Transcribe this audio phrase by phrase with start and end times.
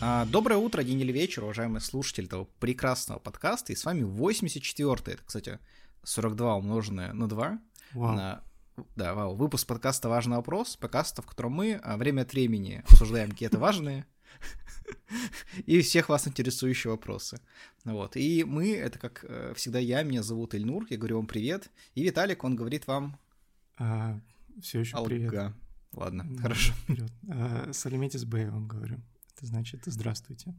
[0.00, 3.72] А, доброе утро, день или вечер, уважаемые слушатели этого прекрасного подкаста.
[3.72, 5.58] И с вами 84-й, это, кстати,
[6.04, 7.58] 42 умноженное на 2.
[7.94, 8.16] Вау.
[8.16, 8.44] На,
[8.94, 9.34] да, вау.
[9.34, 14.06] Выпуск подкаста «Важный вопрос», подкаста, в котором мы а, время от времени обсуждаем какие-то важные
[15.66, 17.40] и всех вас интересующие вопросы.
[17.84, 18.16] Вот.
[18.16, 21.70] И мы, это как э, всегда я, меня зовут Эльнур, я говорю вам привет.
[21.96, 23.18] И Виталик, он говорит вам...
[23.78, 24.20] А,
[24.62, 25.52] все еще привет.
[25.92, 26.72] Ладно, хорошо.
[26.84, 27.10] вперед.
[27.28, 27.72] А,
[28.44, 29.00] я вам говорю.
[29.40, 30.54] Значит здравствуйте.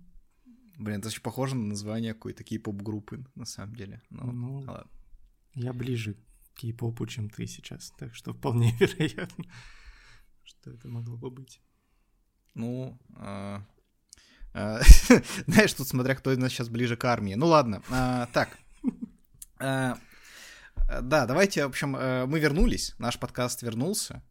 [0.78, 4.02] Блин, это очень похоже на название какой-то кей-поп-группы, на самом деле.
[4.10, 4.88] Ну, Ну, ладно.
[5.54, 9.44] я ближе к кей-попу, чем ты сейчас, так что вполне вероятно,
[10.44, 11.62] что это могло бы быть.
[12.54, 13.66] Ну, а,
[14.54, 14.80] а,
[15.48, 17.34] знаешь, тут смотря кто из нас сейчас ближе к армии.
[17.36, 18.58] Ну ладно, а, так.
[21.02, 24.24] Да, давайте, в общем, э, мы вернулись, наш подкаст вернулся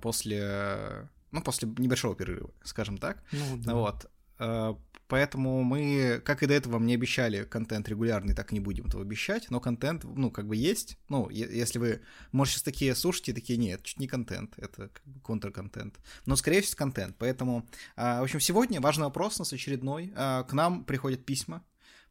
[0.00, 3.22] после, ну, после небольшого перерыва, скажем так.
[3.32, 3.74] Ну, да.
[3.74, 4.10] Вот.
[4.38, 4.74] Э,
[5.08, 9.50] Поэтому мы, как и до этого, не обещали контент регулярный, так не будем этого обещать,
[9.50, 10.98] но контент, ну, как бы есть.
[11.08, 12.00] Ну, если вы,
[12.32, 16.00] может, сейчас такие слушаете, такие, нет, чуть не контент, это как бы контрконтент.
[16.26, 17.14] Но, скорее всего, контент.
[17.18, 20.12] Поэтому, а, в общем, сегодня важный вопрос у нас очередной.
[20.16, 21.62] А, К нам приходят письма,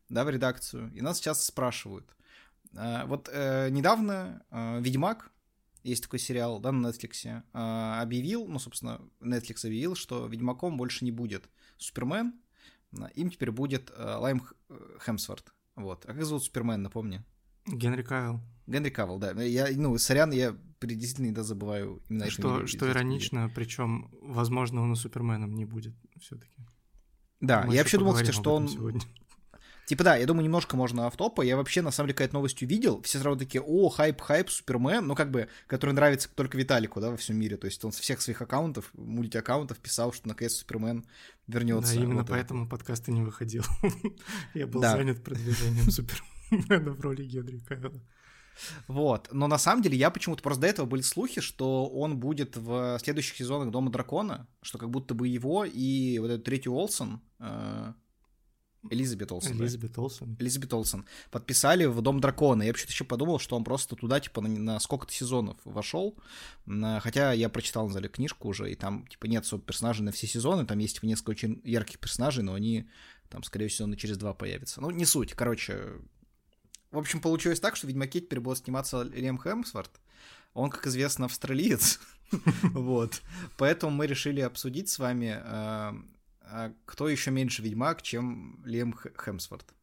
[0.07, 2.09] да, в редакцию, и нас часто спрашивают.
[3.05, 5.31] Вот э, недавно э, «Ведьмак»,
[5.85, 11.05] есть такой сериал, да, на Netflix, а, объявил, ну, собственно, Netflix объявил, что Ведьмаком больше
[11.05, 12.33] не будет Супермен,
[12.99, 15.53] а, им теперь будет э, Лайм э, Хемсворт.
[15.75, 16.05] Вот.
[16.05, 17.23] А как зовут Супермен, напомни?
[17.67, 18.41] Генри Кайл.
[18.67, 19.31] Генри Кавилл, да.
[19.43, 24.95] Я, ну, сорян, я действительно иногда забываю именно Что, что иронично, причем, возможно, он и
[24.95, 26.61] Суперменом не будет все-таки.
[27.41, 28.67] Да, я вообще думал, кстати, что он...
[28.67, 29.01] Сегодня.
[29.85, 31.41] Типа, да, я думаю, немножко можно автопа.
[31.41, 33.01] Я вообще, на самом деле, какая-то новость увидел.
[33.03, 35.05] Все сразу такие, о, хайп, хайп, Супермен.
[35.05, 37.57] Ну, как бы, который нравится только Виталику, да, во всем мире.
[37.57, 41.05] То есть он со всех своих аккаунтов, мультиаккаунтов писал, что наконец Супермен
[41.47, 41.95] вернется.
[41.95, 43.63] Да, именно Вот, поэтому подкаст и не выходил.
[44.53, 44.93] Я был Да.
[44.93, 48.01] занят продвижением Супермена в роли Генри Кавилла.
[48.87, 49.29] Вот.
[49.31, 52.97] Но на самом деле я почему-то просто до этого были слухи, что он будет в
[53.03, 57.93] следующих сезонах Дома Дракона, что как будто бы его и вот эту третью Олсен, э,
[58.89, 59.63] Элизабет Олсен, да?
[59.63, 60.35] Элизабет Олсен.
[60.39, 62.63] Элизабет Олсен, подписали в Дом Дракона.
[62.63, 66.15] Я почему-то еще подумал, что он просто туда, типа, на, на сколько-то сезонов вошел.
[66.65, 70.03] На- Хотя я прочитал, на самом деле, книжку уже, и там, типа, нет особо персонажей
[70.05, 70.65] на все сезоны.
[70.65, 72.89] Там есть типа, несколько очень ярких персонажей, но они
[73.29, 74.81] там, скорее всего, на через два появятся.
[74.81, 75.33] Ну, не суть.
[75.33, 75.79] Короче,
[76.91, 79.91] в общем, получилось так, что в Ведьмаке теперь будет сниматься Лем Хемсворт.
[80.53, 81.99] Он, как известно, австралиец.
[82.63, 83.21] Вот.
[83.57, 85.93] Поэтому мы решили обсудить с вами, э,
[86.85, 89.73] кто еще меньше Ведьмак, чем Лем Хемсворт.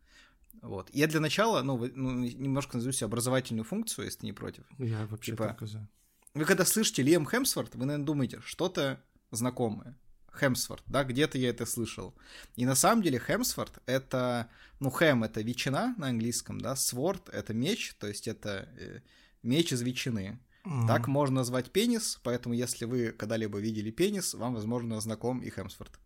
[0.61, 0.89] Вот.
[0.93, 4.65] Я для начала, ну, ну, немножко назову себе образовательную функцию, если ты не против.
[4.79, 5.89] Я вообще Типа, только за.
[6.35, 9.99] Вы когда слышите Лем Хемсворт, вы, наверное, думаете, что-то знакомое.
[10.33, 12.15] Хемсворт, да, где-то я это слышал.
[12.57, 14.49] И на самом деле Хемсворт— это,
[14.81, 19.01] ну, Хэм— это ветчина на английском, да, Сворд— это меч, то есть это э,
[19.43, 20.41] меч из ветчины.
[20.65, 20.87] Мгм.
[20.87, 25.99] Так можно назвать пенис, поэтому если вы когда-либо видели пенис, вам, возможно, знаком и Хемсворт.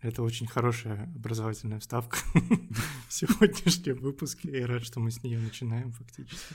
[0.00, 2.18] Это очень хорошая образовательная вставка
[3.08, 4.60] в сегодняшнем выпуске.
[4.60, 6.54] Я рад, что мы с нее начинаем фактически.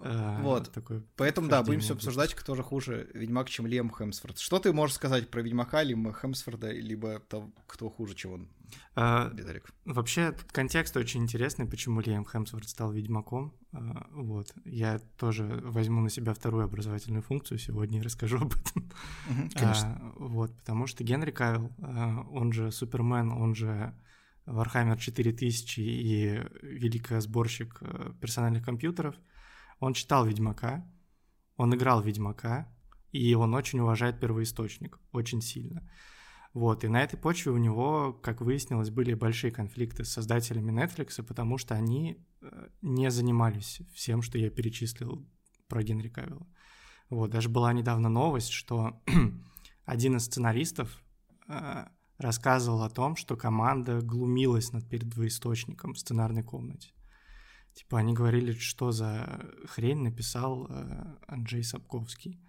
[0.00, 0.70] А, Вот.
[0.72, 4.38] Такой Поэтому, да, будем все обсуждать, кто же хуже Ведьмак, чем Лем Хемсворт.
[4.38, 8.48] Что ты можешь сказать про Ведьмака, либо Хемсворда, либо того, кто хуже, чем он,
[8.94, 9.32] А?
[9.84, 13.54] Вообще, тут контекст очень интересный, почему Лиам Хемсворт стал ведьмаком.
[13.72, 14.52] А, Вот.
[14.64, 18.90] Я тоже возьму на себя вторую образовательную функцию сегодня и расскажу об этом.
[19.28, 19.98] Мгм, Конечно.
[20.00, 23.94] А, вот, потому что Генри Кавилл, а, он же Супермен, он же
[24.48, 29.14] Warhammer 4000 и великий сборщик э, персональных компьютеров,
[29.78, 30.86] он читал Ведьмака,
[31.56, 32.66] он играл Ведьмака,
[33.12, 35.88] и он очень уважает первоисточник, очень сильно.
[36.58, 41.22] Вот, и на этой почве у него, как выяснилось, были большие конфликты с создателями Netflix,
[41.22, 45.24] потому что они э, не занимались всем, что я перечислил
[45.68, 46.48] про Генри Кавилла.
[47.10, 49.00] Вот, даже была недавно новость, что
[49.84, 51.00] один из сценаристов
[51.46, 51.84] э,
[52.18, 56.92] рассказывал о том, что команда глумилась над первоисточником в сценарной комнате.
[57.72, 62.44] Типа они говорили, что за хрень написал э, Анджей Сапковский.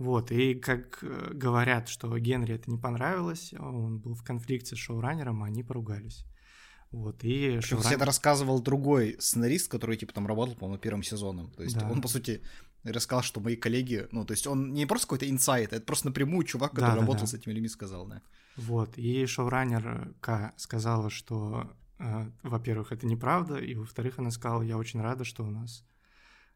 [0.00, 4.78] Вот, и как э, говорят, что Генри это не понравилось, он был в конфликте с
[4.78, 6.24] шоураннером, а они поругались.
[6.90, 11.50] Вот, и Причем шоураннер- это рассказывал другой сценарист, который, типа, там работал, по-моему, первым сезоном.
[11.50, 11.90] То есть Да.
[11.90, 12.40] он, по сути,
[12.82, 14.08] рассказал, что мои коллеги...
[14.10, 17.00] Ну, то есть он не просто какой-то инсайт, это просто напрямую чувак, который Да-да-да.
[17.02, 18.22] работал с этими людьми, сказал, да.
[18.56, 24.78] Вот, и шоураннер К сказала, что, э, во-первых, это неправда, и, во-вторых, она сказала, я
[24.78, 25.99] очень рада, что у нас э,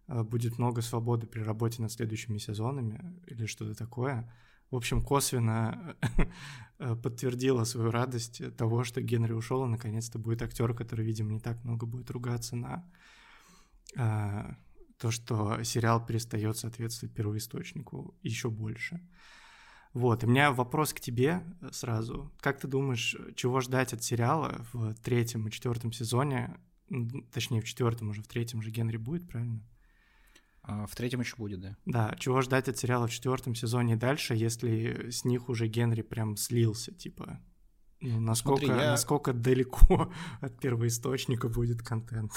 [0.09, 4.31] будет много свободы при работе над следующими сезонами или что-то такое.
[4.71, 5.97] в общем, косвенно
[6.79, 11.63] подтвердила свою радость того, что Генри ушел, и наконец-то будет актер, который, видимо, не так
[11.65, 12.91] много будет ругаться на
[13.97, 14.57] а,
[14.99, 19.01] то, что сериал перестает соответствовать первоисточнику еще больше.
[19.93, 22.33] Вот, у меня вопрос к тебе сразу.
[22.41, 26.57] Как ты думаешь, чего ждать от сериала в третьем и четвертом сезоне?
[27.33, 29.63] Точнее, в четвертом уже, в третьем же Генри будет, правильно?
[30.67, 31.77] А в третьем еще будет, да.
[31.85, 36.01] Да, чего ждать от сериала в четвертом сезоне и дальше, если с них уже Генри
[36.01, 37.39] прям слился, типа,
[38.01, 38.91] ну, насколько, Смотри, я...
[38.91, 42.33] насколько далеко от первоисточника будет контент.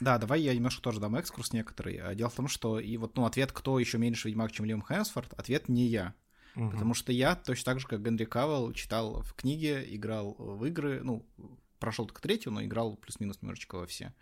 [0.00, 1.96] Да, давай я немножко тоже дам экскурс некоторый.
[1.96, 4.82] А дело в том, что и вот ну, ответ, кто еще меньше Ведьмак, чем Лиам
[4.82, 6.14] Хэнсфорд, ответ не я.
[6.54, 6.70] Угу.
[6.70, 11.00] Потому что я точно так же, как Генри Кавелл, читал в книге, играл в игры,
[11.02, 11.26] ну,
[11.86, 14.12] прошел только третью, но играл плюс-минус немножечко во все.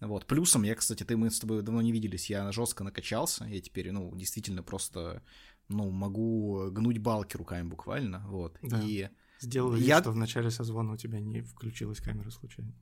[0.00, 0.26] Вот.
[0.26, 3.92] Плюсом я, кстати, ты, мы с тобой давно не виделись, я жестко накачался, я теперь,
[3.92, 5.22] ну, действительно просто,
[5.68, 8.58] ну, могу гнуть балки руками буквально, вот.
[8.60, 8.82] Да.
[8.82, 9.08] И
[9.38, 10.00] Сделал вид, я...
[10.00, 12.74] что в начале созвона у тебя не включилась камера случайно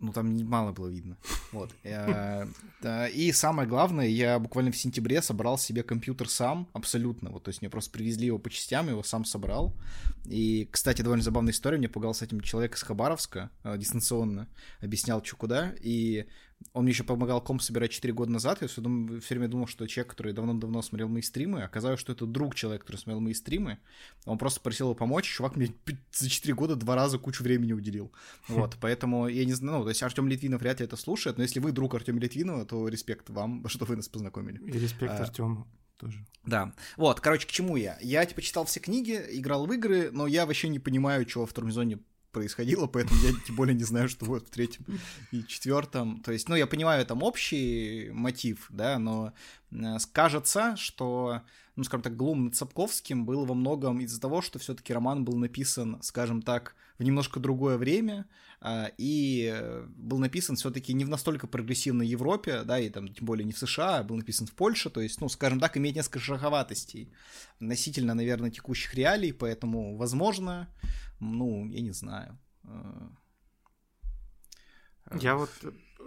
[0.00, 1.16] ну там мало было видно.
[1.52, 1.74] Вот.
[3.14, 7.30] И самое главное, я буквально в сентябре собрал себе компьютер сам, абсолютно.
[7.30, 9.74] Вот, то есть мне просто привезли его по частям, его сам собрал.
[10.26, 11.78] И, кстати, довольно забавная история.
[11.78, 14.48] Мне пугал с этим человек из Хабаровска, э, дистанционно,
[14.80, 15.72] объяснял, что куда.
[15.80, 16.26] И
[16.72, 18.62] он мне еще помогал комп собирать 4 года назад.
[18.62, 22.12] Я все, думал, все время думал, что человек, который давно-давно смотрел мои стримы, оказалось, что
[22.12, 23.78] это друг человека, который смотрел мои стримы.
[24.24, 25.28] Он просто просил его помочь.
[25.28, 25.72] Чувак мне
[26.12, 28.12] за 4 года два раза кучу времени уделил.
[28.48, 31.42] Вот, поэтому я не знаю, ну, то есть Артем Литвинов вряд ли это слушает, но
[31.42, 34.58] если вы друг Артема Литвинова, то респект вам, что вы нас познакомили.
[34.62, 35.66] И респект а, Артему
[35.96, 36.24] тоже.
[36.44, 36.72] Да.
[36.96, 37.98] Вот, короче, к чему я?
[38.00, 41.46] Я, типа, читал все книги, играл в игры, но я вообще не понимаю, что во
[41.46, 41.98] втором сезоне
[42.32, 44.84] происходило, поэтому я тем более не знаю, что будет в третьем
[45.32, 46.20] и четвертом.
[46.20, 49.32] То есть, ну, я понимаю, там общий мотив, да, но
[49.70, 51.42] э, кажется, что,
[51.76, 55.36] ну, скажем так, глум над Сапковским был во многом из-за того, что все-таки роман был
[55.36, 58.26] написан, скажем так, в немножко другое время,
[58.60, 59.56] а, и
[59.96, 63.58] был написан все-таки не в настолько прогрессивной Европе, да, и там тем более не в
[63.58, 67.12] США, а был написан в Польше, то есть, ну, скажем так, имеет несколько шаговатостей
[67.60, 70.68] относительно, наверное, текущих реалий, поэтому, возможно,
[71.20, 72.38] ну, я не знаю.
[72.64, 73.08] Э,
[75.20, 75.50] я вот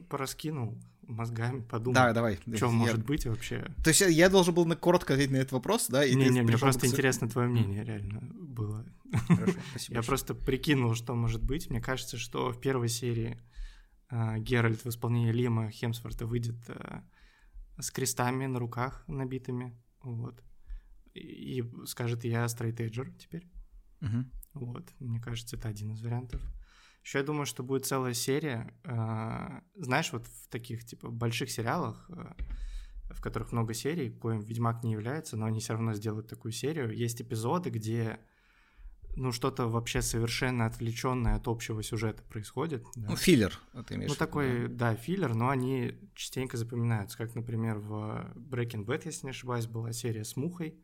[0.09, 2.37] пораскинул мозгами, подумал, да, давай.
[2.55, 2.71] что я...
[2.71, 3.65] может быть вообще.
[3.83, 6.05] То есть я должен был коротко ответить на этот вопрос, да?
[6.05, 8.85] И не, не, мне просто интересно твое мнение реально было.
[9.27, 9.95] Хорошо, спасибо.
[9.95, 11.69] Я просто прикинул, что может быть.
[11.69, 13.39] Мне кажется, что в первой серии
[14.09, 17.01] э, Геральт в исполнении Лима Хемсворта выйдет э,
[17.79, 20.41] с крестами на руках набитыми, вот.
[21.13, 23.47] И, и скажет, я стрейтейджер теперь.
[24.01, 24.25] Угу.
[24.53, 26.41] Вот, мне кажется, это один из вариантов.
[27.03, 28.73] Еще я думаю, что будет целая серия.
[28.83, 32.33] Э, знаешь, вот в таких типа больших сериалах, э,
[33.13, 36.95] в которых много серий, коим Ведьмак не является, но они все равно сделают такую серию.
[36.95, 38.19] Есть эпизоды, где
[39.15, 42.85] ну, что-то вообще совершенно отвлеченное от общего сюжета происходит.
[42.95, 43.09] Да.
[43.09, 44.91] Ну, филлер, это имеешь Ну, такой, да?
[44.91, 49.91] да, филлер, но они частенько запоминаются, как, например, в Breaking Bad, если не ошибаюсь, была
[49.91, 50.79] серия с Мухой.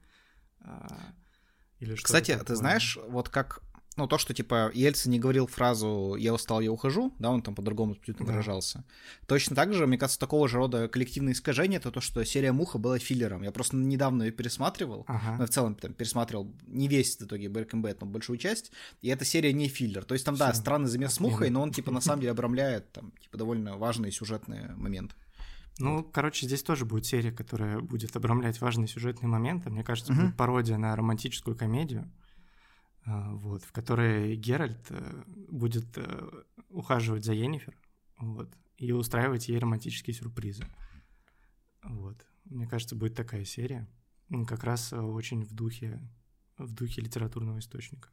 [1.80, 2.46] Или Кстати, такое.
[2.46, 3.62] ты знаешь, вот как
[3.98, 7.56] ну, то, что, типа, Ельцин не говорил фразу «я устал, я ухожу», да, он там
[7.56, 8.32] по-другому абсолютно да.
[8.32, 8.84] выражался.
[9.26, 12.78] Точно так же, мне кажется, такого же рода коллективное искажение, это то, что серия «Муха»
[12.78, 13.42] была филлером.
[13.42, 15.38] Я просто недавно ее пересматривал, ага.
[15.40, 19.26] ну, в целом там пересматривал не весь в итоге Bad, но большую часть, и эта
[19.26, 20.06] серия не филлер.
[20.06, 20.46] То есть там, Все.
[20.46, 23.78] да, странный замес с «Мухой», но он, типа, на самом деле обрамляет, там, типа, довольно
[23.78, 25.16] важные сюжетные моменты.
[25.80, 26.12] Ну, вот.
[26.12, 29.69] короче, здесь тоже будет серия, которая будет обрамлять важные сюжетные моменты.
[29.69, 30.22] Мне кажется, угу.
[30.22, 32.12] будет пародия на романтическую комедию.
[33.07, 36.30] А, вот, в которой Геральт э, будет э,
[36.69, 37.74] ухаживать за Йеннифер,
[38.19, 40.66] вот, и устраивать ей романтические сюрпризы.
[41.84, 42.26] Вот.
[42.44, 43.88] Мне кажется, будет такая серия,
[44.46, 46.02] как раз э, очень в духе,
[46.57, 48.10] в духе литературного источника.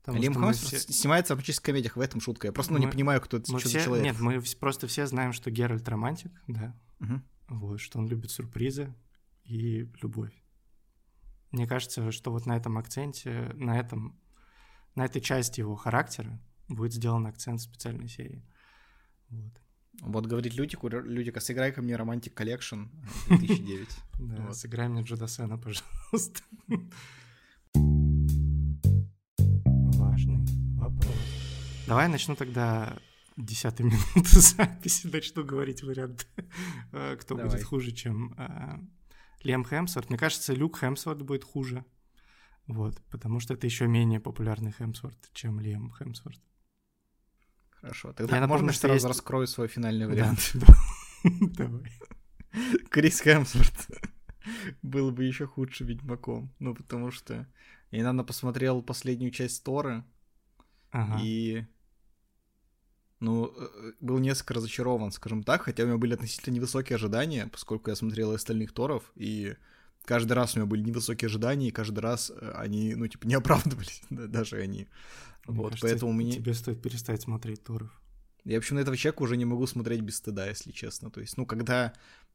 [0.00, 0.78] Потому Лим все...
[0.78, 2.48] снимается в романтических комедиях, в этом шутка.
[2.48, 3.80] Я просто ну, мы, не понимаю, кто это, все...
[3.80, 4.04] человек.
[4.04, 6.76] Нет, мы просто все знаем, что Геральт романтик, да.
[7.00, 7.22] Угу.
[7.48, 8.94] Вот, что он любит сюрпризы
[9.44, 10.32] и любовь.
[11.52, 14.20] Мне кажется, что вот на этом акценте, на этом,
[14.94, 18.44] на этой части его характера будет сделан акцент в специальной серии.
[19.28, 19.52] Вот.
[20.02, 22.84] Вот говорит Лютику, Лютик, сыграй-ка мне Romantic Collection
[23.28, 23.88] 2009.
[24.18, 26.42] Да, сыграй мне Джо Дассена, пожалуйста.
[29.94, 30.44] Важный
[30.76, 31.16] вопрос.
[31.86, 32.98] Давай начну тогда
[33.36, 36.26] десятой минуты записи, начну говорить вариант,
[36.92, 38.78] э, кто будет хуже, чем э,
[39.42, 40.08] Лиам Хемсворт.
[40.10, 41.84] Мне кажется, Люк Хемсворт будет хуже.
[42.66, 46.40] Вот, потому что это еще менее популярный Хемсворт, чем Лем Хемсворт.
[47.70, 49.06] Хорошо, тогда Я можно сразу есть...
[49.06, 50.52] раскрою свой финальный вариант.
[51.24, 51.92] Давай.
[52.90, 53.88] Крис Хемсворт
[54.82, 56.52] был бы еще худше Ведьмаком.
[56.58, 57.46] Ну, потому что
[57.90, 60.04] Я недавно посмотрел последнюю часть Торы,
[60.90, 61.20] Ага.
[61.22, 61.66] и
[63.20, 67.90] ну, э, был несколько разочарован, скажем так, хотя у меня были относительно невысокие ожидания, поскольку
[67.90, 69.56] я смотрел остальных Торов, и
[70.04, 73.34] каждый раз у меня были невысокие ожидания, и каждый раз э, они, ну, типа, не
[73.34, 74.88] оправдывались, да, даже они.
[75.46, 76.32] Мне вот, кажется, поэтому мне...
[76.32, 77.90] Тебе стоит перестать смотреть Торов.
[78.44, 81.10] Я, в общем, на этого человека уже не могу смотреть без стыда, если честно.
[81.10, 81.94] То есть, ну, когда,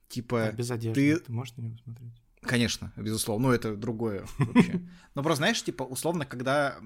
[0.09, 0.47] типа...
[0.47, 2.13] А без одежды ты- ты можешь на него смотреть?
[2.41, 3.49] Конечно, безусловно.
[3.49, 4.81] Ну, это другое вообще.
[5.15, 6.77] Но просто, знаешь, типа, условно, когда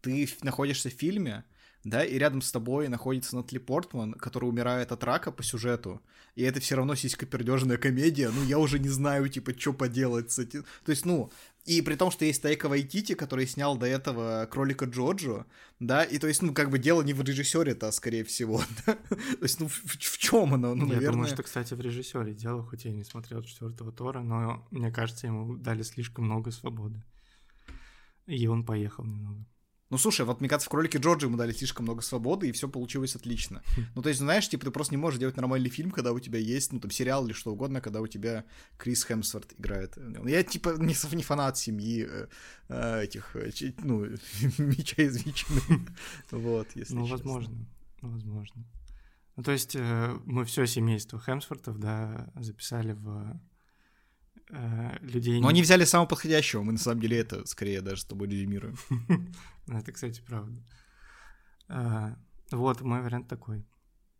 [0.00, 1.44] ты находишься в фильме,
[1.84, 6.00] да, и рядом с тобой находится Натали Портман, который умирает от рака по сюжету,
[6.34, 10.38] и это все равно сиськопердежная комедия, ну, я уже не знаю, типа, что поделать с
[10.38, 10.64] этим.
[10.84, 11.30] То есть, ну,
[11.66, 15.46] и при том, что есть Тайка Вайтити, который снял до этого Кролика Джоджо,
[15.78, 18.94] да, и то есть, ну, как бы дело не в режиссере-то, скорее всего, да?
[18.94, 20.74] То есть, ну, в, в чем оно?
[20.74, 21.12] Ну, я наверное...
[21.12, 24.90] думаю, что, кстати, в режиссере дело, хоть я и не смотрел четвертого Тора, но мне
[24.90, 27.02] кажется, ему дали слишком много свободы.
[28.26, 29.44] И он поехал немного.
[29.90, 32.68] Ну, слушай, вот, мне кажется, в кролике Джорджи ему дали слишком много свободы, и все
[32.68, 33.62] получилось отлично.
[33.94, 36.38] Ну, то есть, знаешь, типа, ты просто не можешь делать нормальный фильм, когда у тебя
[36.38, 38.44] есть, ну, там, сериал или что угодно, когда у тебя
[38.76, 39.96] Крис Хемсворт играет.
[40.24, 42.26] Я, типа, не, не фанат семьи э,
[42.68, 43.50] э, этих, э,
[43.82, 44.00] ну,
[44.58, 45.60] меча из Вичины.
[46.30, 47.54] Вот, если Ну, возможно.
[48.00, 48.64] Возможно.
[49.36, 53.38] Ну, то есть э, мы все семейство Хемсвортов, да, записали в
[54.54, 55.40] э, людей...
[55.40, 58.76] Но они взяли самого подходящего, мы на самом деле это скорее даже с тобой резюмируем.
[59.66, 60.62] Ну, Это, кстати, правда.
[61.68, 62.16] А,
[62.50, 63.64] Вот, мой вариант такой.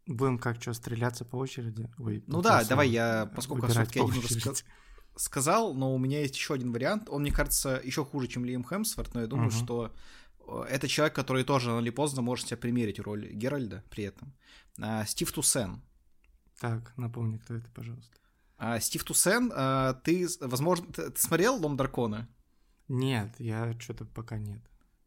[0.06, 1.90] Будем как что, стреляться по очереди?
[1.98, 4.64] Ой, Ну да, давай я, э, поскольку все-таки один раска-
[5.16, 7.08] сказал, но у меня есть еще один вариант.
[7.10, 9.64] Он, мне кажется, еще хуже, чем Лиам Хемсворт, но я думаю, Мгм.
[9.64, 9.92] что
[10.46, 14.34] э, это человек, который тоже рано или поздно может себя примерить роль Геральда при этом.
[14.80, 15.82] А, Стив Туссен.
[16.60, 18.16] Так, напомни, кто это, пожалуйста.
[18.56, 22.28] А, Стив Туссен, а, ты, возможно, ты, ты смотрел «Лом Дракона»?
[22.88, 24.60] Нет, я что-то пока нет.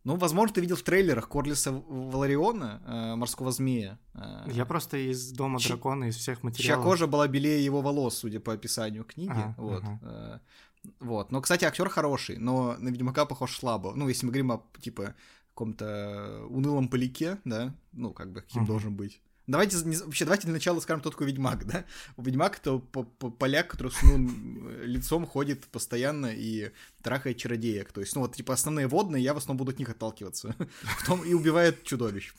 [0.04, 4.00] Ну, возможно, ты видел в трейлерах Корлиса Валариона, э, морского змея.
[4.14, 6.86] Э, Я просто из Дома Чи- Дракона, из всех Чья материалов...
[6.86, 9.32] кожа была белее его волос, судя по описанию книги.
[9.32, 9.84] Ага, вот.
[9.84, 10.00] ага.
[10.02, 10.40] э,
[11.02, 11.32] Вот.
[11.32, 13.94] Но, кстати, актер хороший, но на Ведьмака похож слабо.
[13.96, 15.14] Ну, если мы говорим о, типа,
[15.50, 18.68] каком-то унылом поляке, да, ну, как бы, каким Мгм.
[18.72, 19.22] должен быть.
[19.48, 21.86] Давайте, вообще, давайте для начала скажем, кто такой Ведьмак, да?
[22.18, 27.94] Ведьмак— это по- по- поляк, который с э, лицом ходит постоянно и трахает чародеек.
[27.94, 30.54] То есть, ну, вот, типа, основные водные, я в основном буду от них отталкиваться.
[30.82, 32.34] В том и убивает чудовищ.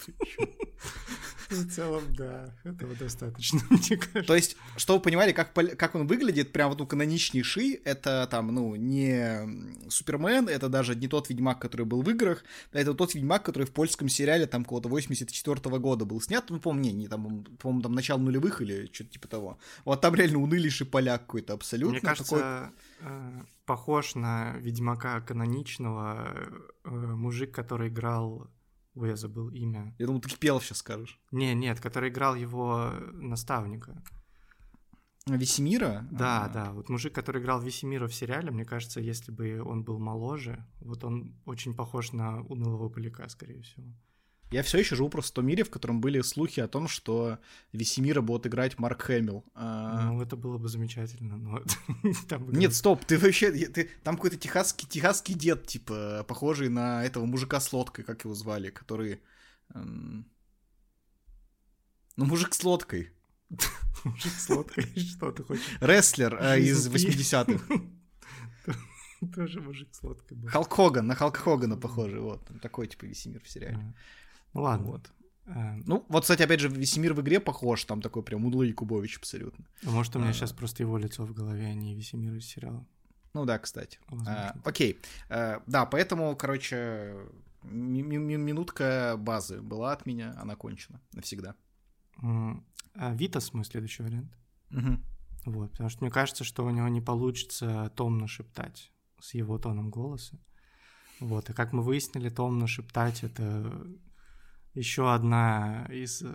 [1.48, 4.22] В целом, да, этого достаточно, мне кажется.
[4.22, 8.54] То есть, чтобы вы понимали, как, как он выглядит, прям вот ну, каноничнейший, это там,
[8.54, 13.44] ну, не Супермен, это даже не тот Ведьмак, который был в играх, это тот Ведьмак,
[13.44, 17.82] который в польском сериале там какого-то 84 года был снят, ну, помню, не, там, по-моему,
[17.82, 19.58] там начало нулевых или что-то типа того.
[19.84, 21.92] Вот там реально унылейший поляк какой-то абсолютно.
[21.92, 26.28] Мне такой- кажется, э, похож на Ведьмака каноничного
[26.84, 28.50] э, мужик, который играл...
[28.94, 29.94] Ой, я забыл имя.
[29.98, 31.20] Я думал, ты Кипелов сейчас скажешь.
[31.30, 34.02] Не, нет, который играл его наставника.
[35.26, 36.06] Весемира?
[36.10, 39.84] Да, А, да, вот мужик, который играл Весемира в сериале, мне кажется, если бы он
[39.84, 43.86] был моложе, вот он очень похож на унылого поляка, скорее всего.
[44.50, 47.38] Я все еще живу просто в том мире, в котором были слухи о том, что
[47.72, 49.44] Весемира будет играть Марк Хэмилл.
[49.54, 51.62] А, Ну, это было бы замечательно, но...
[52.28, 57.26] там Нет, стоп, ты вообще, ты, там какой-то техасский, техасский дед, типа, похожий на этого
[57.26, 59.20] мужика с лодкой, как его звали, который...
[59.74, 60.24] эм,
[62.16, 63.12] Ну, мужик с лодкой.
[64.04, 65.64] Мужик с лодкой, что ты хочешь?
[65.80, 67.22] Рестлер э, из Жизнь Пи.
[67.22, 67.64] 80-х.
[69.34, 70.48] Тоже мужик с лодкой был.
[70.48, 72.48] Халк Хоган, на Халк Хогана похожий, вот.
[72.62, 73.94] Такой, типа, Весемир в сериале.
[74.58, 74.86] Ну ладно.
[74.86, 75.10] Вот.
[75.46, 79.16] А, Ну, вот, кстати, опять же, Весемир в игре похож, там такой прям Удлый Якубович
[79.18, 79.64] абсолютно.
[79.86, 80.32] а Может, у меня а.
[80.32, 82.84] сейчас просто его лицо в голове, а не Весемир из сериала.
[83.34, 83.98] Ну да, кстати.
[84.08, 84.50] Возможно.
[84.50, 84.98] А, окей.
[85.30, 87.14] А, да, поэтому, короче,
[87.62, 91.54] ми- ми- ми- минутка базы была от меня, она кончена навсегда.
[92.20, 94.32] А Витас мой следующий вариант.
[94.70, 95.02] Мгм.
[95.46, 99.88] Вот, потому что мне кажется, что у него не получится томно шептать с его тоном
[99.90, 100.36] голоса.
[101.20, 103.86] Вот, и как мы выяснили, томно шептать— это
[104.78, 106.26] еще одна из э,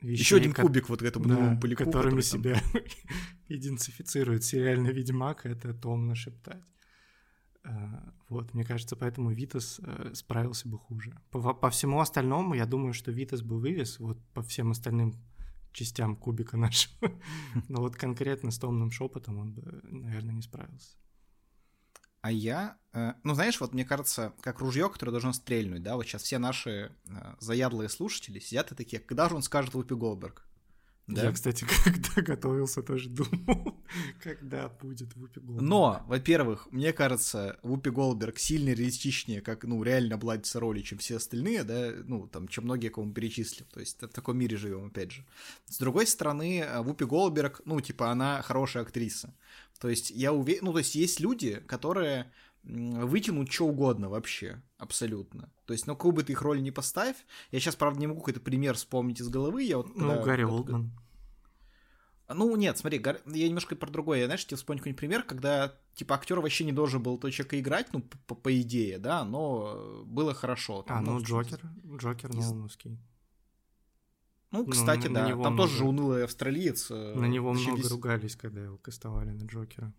[0.00, 2.62] вещей, Еще один ко- кубик вот к этому да, новому поляку, которыми который там- себя
[3.48, 6.62] идентифицирует сериальный Ведьмак, это томно шептать.
[7.64, 11.12] А, Вот, мне кажется, поэтому Витас э, справился бы хуже.
[11.30, 15.12] По, по всему остальному, я думаю, что Витас бы вывез, вот по всем остальным
[15.72, 17.12] частям кубика нашего.
[17.68, 20.96] Но вот конкретно с томным шепотом он бы, наверное, не справился.
[22.22, 26.06] А я, э, ну знаешь, вот мне кажется, как ружье, которое должно стрельнуть, да, вот
[26.06, 30.46] сейчас все наши э, заядлые слушатели сидят и такие, когда же он скажет Вупи Голдберг?
[31.08, 31.24] Да?
[31.24, 33.82] Я, кстати, когда готовился, тоже думал,
[34.22, 35.68] когда будет Вупи Голдберг.
[35.68, 41.16] Но, во-первых, мне кажется, Вупи Голдберг сильно реалистичнее, как, ну, реально обладится роли, чем все
[41.16, 43.66] остальные, да, ну, там, чем многие, кого мы перечислим.
[43.72, 45.26] То есть в таком мире живем, опять же.
[45.66, 49.34] С другой стороны, Вупи Голдберг, ну, типа, она хорошая актриса.
[49.80, 52.30] То есть я уверен, ну, то есть есть люди, которые
[52.64, 55.50] вытянуть что угодно вообще, абсолютно.
[55.66, 57.16] То есть, ну, какую бы ты их роль не поставь,
[57.50, 59.94] я сейчас, правда, не могу какой-то пример вспомнить из головы, я вот...
[59.96, 60.92] Ну, когда, Гарри Олдман.
[62.28, 64.20] Ну, нет, смотри, я немножко про другое.
[64.20, 67.58] Я, знаешь, тебе вспомню какой-нибудь пример, когда, типа, актер вообще не должен был этого человека
[67.58, 70.82] играть, ну, по, по идее, да, но было хорошо.
[70.82, 71.60] Там, а, ну, Джокер,
[71.96, 72.32] Джокер.
[72.34, 72.98] Нолановский.
[74.50, 75.56] Ну, кстати, ну, да, там много...
[75.56, 76.90] тоже же унылый австралиец.
[76.90, 77.90] Э, на него много весь...
[77.90, 79.92] ругались, когда его кастовали на Джокера.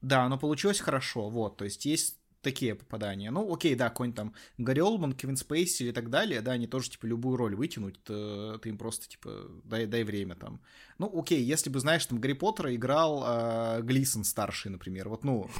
[0.00, 3.30] Да, но получилось хорошо, вот, то есть есть такие попадания.
[3.30, 6.90] Ну, окей, да, какой-нибудь там Гарри Олман, Кевин Спейси и так далее, да, они тоже,
[6.90, 10.60] типа, любую роль вытянуть, то, ты им просто, типа, дай, дай время там.
[10.98, 15.50] Ну, окей, если бы, знаешь, там Гарри Поттера играл э, Глисон старший, например, вот, ну...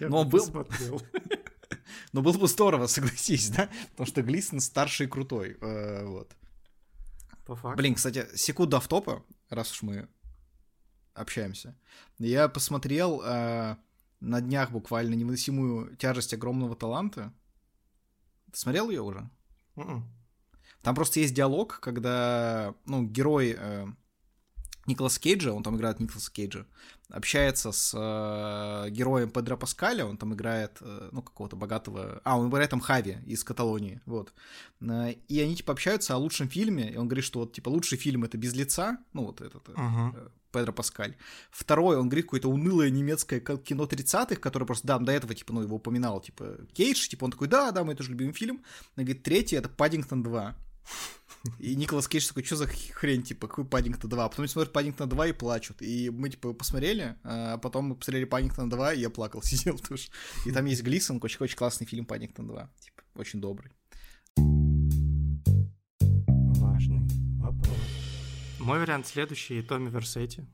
[0.00, 0.46] Но был...
[2.12, 3.68] Но было бы здорово, согласись, да?
[3.90, 6.30] Потому что Глисон старший и крутой, э, вот.
[7.44, 7.76] По факту.
[7.76, 10.08] Блин, кстати, секунду автопа, раз уж мы
[11.14, 11.76] общаемся.
[12.18, 13.76] Я посмотрел э,
[14.20, 17.32] на днях буквально невыносимую тяжесть огромного таланта.
[18.52, 19.30] Ты смотрел ее уже?
[19.76, 19.82] Mm-mm.
[19.82, 20.10] М-м.
[20.82, 23.86] Там просто есть диалог, когда, ну, герой э,
[24.86, 26.66] Николас Кейджа, он там играет Николаса Кейджа,
[27.08, 32.20] общается с э, героем Педро Паскаля, он там играет, э, ну, какого-то богатого...
[32.24, 34.32] А, он играет там Хави из Каталонии, вот.
[34.80, 37.98] Э, и они, типа, общаются о лучшем фильме, и он говорит, что, вот, типа, лучший
[37.98, 40.30] фильм— это «Без лица», ну, вот этот, uh-huh.
[40.52, 41.16] Педро Паскаль.
[41.50, 45.62] Второй, он говорит какое-то унылое немецкое кино 30-х, которое просто, да, до этого, типа, ну,
[45.62, 48.62] его упоминал, типа, Кейдж, типа, он такой, да, да, мой тоже любимый фильм.
[48.96, 50.54] Он говорит, третий— это «Паддингтон 2».
[51.58, 54.24] И Николас Кейдж такой, что за хрень, типа, какой Паддингтон 2?
[54.24, 55.82] А потом смотрят Паддингтон 2 и плачут.
[55.82, 60.08] И мы, типа, посмотрели, а потом мы посмотрели Паддингтон 2, и я плакал, сидел тоже.
[60.46, 62.70] И там есть Глисон, очень-очень классный фильм Паддингтон 2.
[62.80, 63.72] Типа, очень добрый.
[66.56, 67.06] Важный
[67.38, 67.76] вопрос.
[68.58, 70.46] Мой вариант следующий— Томми Версетти.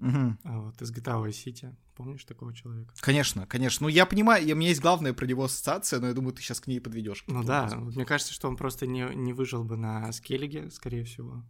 [0.00, 0.36] Угу.
[0.44, 1.74] Вот, из GTA Vice City.
[1.94, 2.94] Помнишь такого человека?
[3.00, 3.84] Конечно, конечно.
[3.84, 6.60] Ну, я понимаю, у меня есть главная про него ассоциация, но я думаю, ты сейчас
[6.60, 7.24] к ней подведешь.
[7.26, 7.86] Ну да, образом.
[7.86, 11.42] мне кажется, что он просто не, не выжил бы на скеллиге, скорее всего.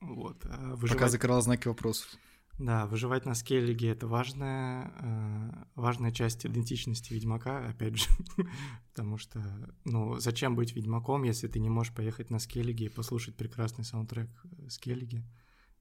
[0.00, 0.44] Вот.
[0.44, 0.98] А выживать...
[0.98, 2.08] Пока закрывал знаки вопросов.
[2.58, 8.08] Да, выживать на скеллиге— это важная, э, важная часть идентичности Ведьмака, опять же,
[8.90, 9.40] потому что,
[9.84, 14.28] ну, зачем быть Ведьмаком, если ты не можешь поехать на скеллиге и послушать прекрасный саундтрек
[14.68, 15.24] скеллиги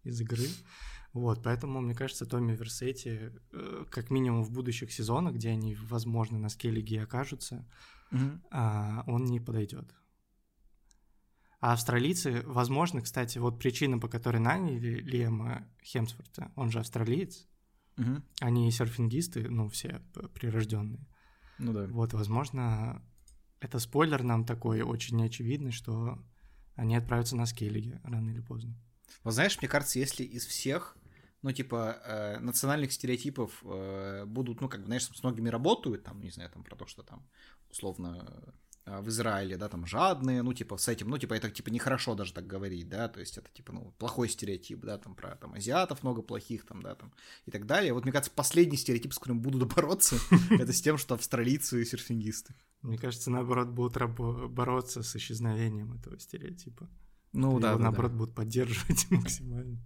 [0.07, 0.47] из игры?
[1.13, 6.37] Вот, поэтому, мне кажется, Томми Версетти, э, как минимум в будущих сезонах, где они, возможно,
[6.37, 7.65] на скеллиге окажутся,
[8.11, 9.03] mm-hmm.
[9.07, 9.93] он не подойдет.
[11.59, 17.47] А австралийцы, возможно, кстати, вот причина, по которой наняли Лема Хемсворта, он же австралиец,
[17.97, 18.21] угу.
[18.41, 20.01] они серфингисты, ну, все
[20.35, 21.07] прирожденные.
[21.57, 21.87] Ну да.
[21.87, 23.01] Вот, возможно,
[23.59, 26.23] это спойлер нам такой очень очевидный, что
[26.75, 28.75] они отправятся на скеллиге рано или поздно.
[29.23, 30.97] Вот знаешь, мне кажется, если из всех
[31.41, 36.21] ну, типа, э, национальных стереотипов э, будут, ну, как бы, знаешь, с многими работают, там,
[36.21, 37.27] не знаю, там, про то, что там,
[37.69, 38.27] условно,
[38.85, 42.15] э, в Израиле, да, там, жадные, ну, типа, с этим, ну, типа, это, типа, нехорошо
[42.15, 45.53] даже так говорить, да, то есть это, типа, ну, плохой стереотип, да, там, про, там,
[45.53, 47.13] азиатов много плохих, там, да, там,
[47.45, 47.93] и так далее.
[47.93, 50.17] Вот, мне кажется, последний стереотип, с которым будут бороться,
[50.49, 52.55] это с тем, что австралийцы и серфингисты.
[52.81, 53.97] Мне кажется, наоборот, будут
[54.51, 56.89] бороться с исчезновением этого стереотипа.
[57.37, 59.79] Ну, да, наоборот, будут поддерживать максимально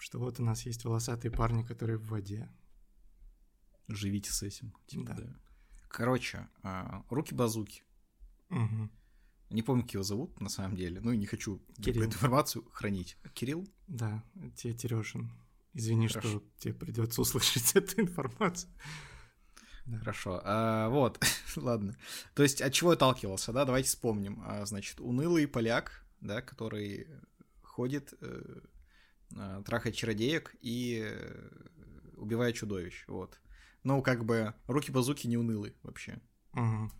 [0.00, 2.48] что вот у нас есть волосатые парни, которые в воде.
[3.88, 4.74] Живите с этим.
[4.86, 5.14] Типа, да.
[5.14, 5.36] да.
[5.88, 7.82] Короче, а, руки-базуки.
[8.50, 8.90] Угу.
[9.50, 11.00] Не помню, как его зовут, на самом деле.
[11.00, 12.04] Ну и не хочу Кирилл.
[12.04, 13.18] эту информацию хранить.
[13.34, 13.68] Кирилл?
[13.88, 14.24] Да,
[14.56, 15.30] тебе Терешин.
[15.74, 16.28] Извини, Хорошо.
[16.28, 18.72] что тебе придется услышать эту информацию.
[19.86, 19.98] Да.
[19.98, 20.40] Хорошо.
[20.44, 21.20] А, вот,
[21.56, 21.96] ладно.
[22.34, 23.64] То есть от чего отталкивался, да?
[23.64, 24.40] Давайте вспомним.
[24.46, 27.06] А, значит, унылый поляк, да, который
[27.62, 28.60] ходит, э,
[29.36, 31.50] Э, трахает чародеек и э,
[32.16, 33.40] убивает чудовищ, вот.
[33.84, 36.20] Ну, как бы, руки-базуки не унылы вообще.
[36.52, 36.90] Угу.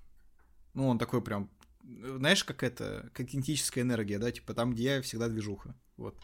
[0.75, 1.51] Ну, он такой прям,
[1.83, 6.17] знаешь, как это, как кинетическая энергия, да, типа там, где я, всегда движуха, вот.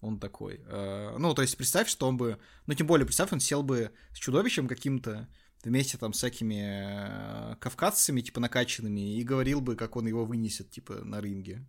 [0.00, 0.64] Он такой.
[0.66, 3.92] Э, ну, то есть представь, что он бы, ну, тем более, представь, он сел бы
[4.12, 5.28] с чудовищем каким-то,
[5.62, 11.04] вместе там с всякими кавказцами, типа, накачанными, и говорил бы, как он его вынесет, типа,
[11.04, 11.64] на ринге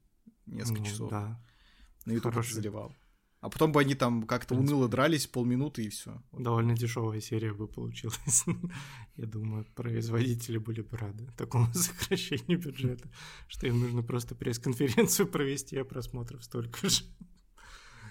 [0.45, 1.09] несколько ну, часов.
[1.09, 1.41] Да.
[2.05, 2.95] На YouTube заливал.
[3.43, 6.23] А потом бы они там как-то уныло дрались полминуты и все.
[6.31, 8.45] Довольно дешевая серия бы получилась.
[9.17, 13.09] Я думаю, производители были бы рады такому сокращению бюджета,
[13.49, 17.03] что им нужно просто пресс-конференцию провести, а просмотров столько же.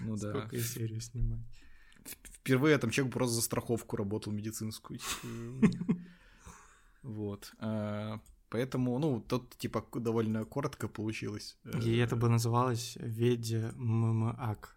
[0.03, 0.33] Ну да.
[0.33, 1.41] Сколько и серию снимать.
[2.05, 5.01] Впервые там человек просто за страховку работал медицинскую.
[7.03, 7.53] Вот.
[8.53, 11.57] Поэтому, ну, тут, типа, довольно коротко получилось.
[11.85, 14.77] И это бы называлось Веде ММАК.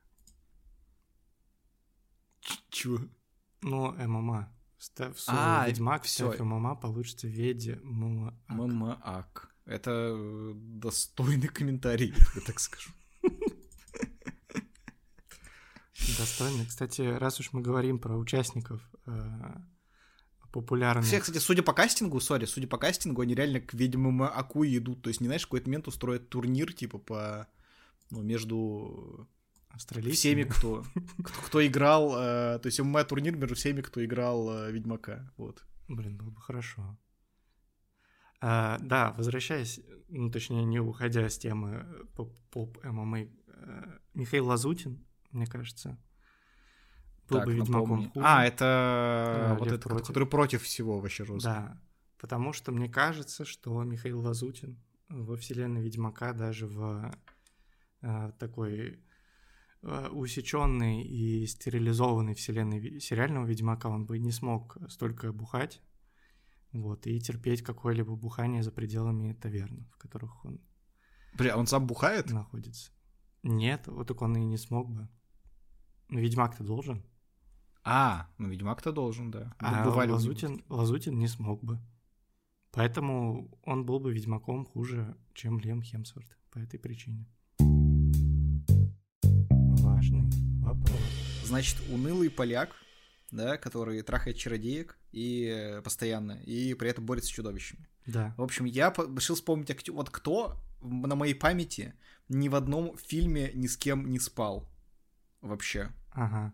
[2.70, 3.00] Чего?
[3.62, 4.50] Ну, ММА.
[4.78, 8.34] Ставь А, Ведьмак, ставь ММА, получится Веде ММА.
[8.48, 9.54] ММАК.
[9.66, 12.92] Это э, достойный комментарий, я так скажу.
[16.18, 16.66] Достойно.
[16.66, 19.56] Кстати, раз уж мы говорим про участников э,
[20.56, 21.06] популярных...
[21.06, 25.02] Все, кстати, судя по кастингу, сори, судя по кастингу, они реально к ведьмам Акуи идут.
[25.02, 27.48] То есть, не знаешь, в какой-то момент устроят турнир, типа, по...
[28.10, 29.28] Ну, между
[30.12, 30.86] всеми, кто,
[31.24, 32.14] кто, кто играл...
[32.18, 35.30] э, то есть, ММА-турнир между всеми, кто играл э, Ведьмака.
[35.36, 35.66] Вот.
[35.90, 36.98] Блин, было бы хорошо.
[38.40, 43.28] А, да, возвращаясь, ну, точнее, не уходя с темы поп- поп-ММА, э,
[44.14, 45.98] Михаил Лазутин, мне кажется,
[47.30, 48.06] был Так, бы Ведьмаком напомни.
[48.14, 48.26] хуже.
[48.28, 50.08] А, это вот Лев этот, против.
[50.08, 51.50] который против всего вообще жестко.
[51.50, 51.82] Да,
[52.20, 57.12] потому что мне кажется, что Михаил Лазутин во вселенной Ведьмака даже в
[58.02, 59.00] э, такой
[59.82, 65.82] э, усеченной и стерилизованной вселенной сериального Ведьмака он бы не смог столько бухать,
[66.72, 70.60] вот, и терпеть какое-либо бухание за пределами таверн, в которых он
[71.34, 72.30] Бля, он сам бухает?
[72.32, 72.92] находится.
[73.44, 75.08] Нет, вот так он и не смог бы.
[76.10, 77.04] Ведьмак-то должен.
[77.88, 79.54] А, ну Ведьмак-то должен, да.
[79.60, 81.80] А Лазутин, Лазутин не смог бы.
[82.72, 87.28] Поэтому он был бы ведьмаком хуже, чем Лем Хемсворт по этой причине.
[89.84, 90.24] Важный
[90.62, 91.00] вопрос.
[91.46, 92.76] Значит, унылый поляк,
[93.32, 97.88] да, который трахает чародеек и э, постоянно, и при этом борется с чудовищами.
[98.08, 98.34] Да.
[98.36, 101.94] В общем, я решил вспомнить, актё- вот кто на моей памяти
[102.30, 104.68] ни в одном фильме ни с кем не спал
[105.42, 105.92] вообще.
[106.12, 106.52] Ага.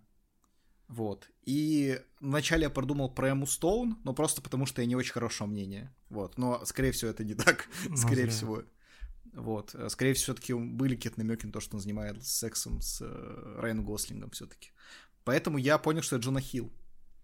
[0.91, 1.30] Вот.
[1.43, 5.47] И вначале я продумал про Эму Стоун, но просто потому, что я не очень хорошего
[5.47, 5.95] мнения.
[6.10, 6.38] Вот.
[6.38, 7.67] Но, скорее всего, это не так.
[7.89, 8.32] Ну, скорее зря.
[8.32, 8.63] всего.
[9.34, 9.73] Вот.
[9.88, 13.86] Скорее всего, все-таки были какие-то намеки на то, что он занимается сексом с э, Райаном
[13.86, 14.71] Гослингом все-таки.
[15.23, 16.69] Поэтому я понял, что это Джона Хилл.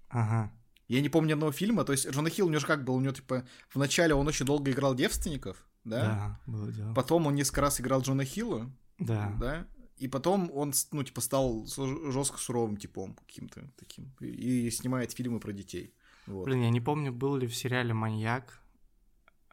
[0.10, 0.52] Ага.
[0.88, 1.84] Я не помню одного фильма.
[1.84, 2.96] То есть Джона Хилл у него же как был?
[2.96, 6.02] У него, типа, вначале он очень долго играл девственников, да?
[6.46, 6.94] Да, было дело.
[6.94, 9.36] Потом он несколько раз играл Джона Хилла, Да.
[9.38, 9.68] да?
[9.98, 11.66] И потом он, ну, типа, стал
[12.12, 14.14] жестко суровым типом каким-то таким.
[14.20, 15.94] И, и снимает фильмы про детей.
[16.28, 16.46] Вот.
[16.46, 18.62] Блин, я не помню, был ли в сериале «Маньяк»,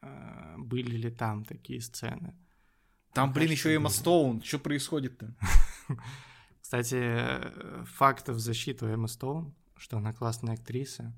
[0.02, 2.34] э, были ли там такие сцены.
[3.14, 3.94] Там, блин, еще Эмма было.
[3.94, 4.42] Стоун.
[4.42, 5.34] Что происходит-то?
[6.60, 11.14] Кстати, фактов в защиту Эммы Стоун, что она классная актриса.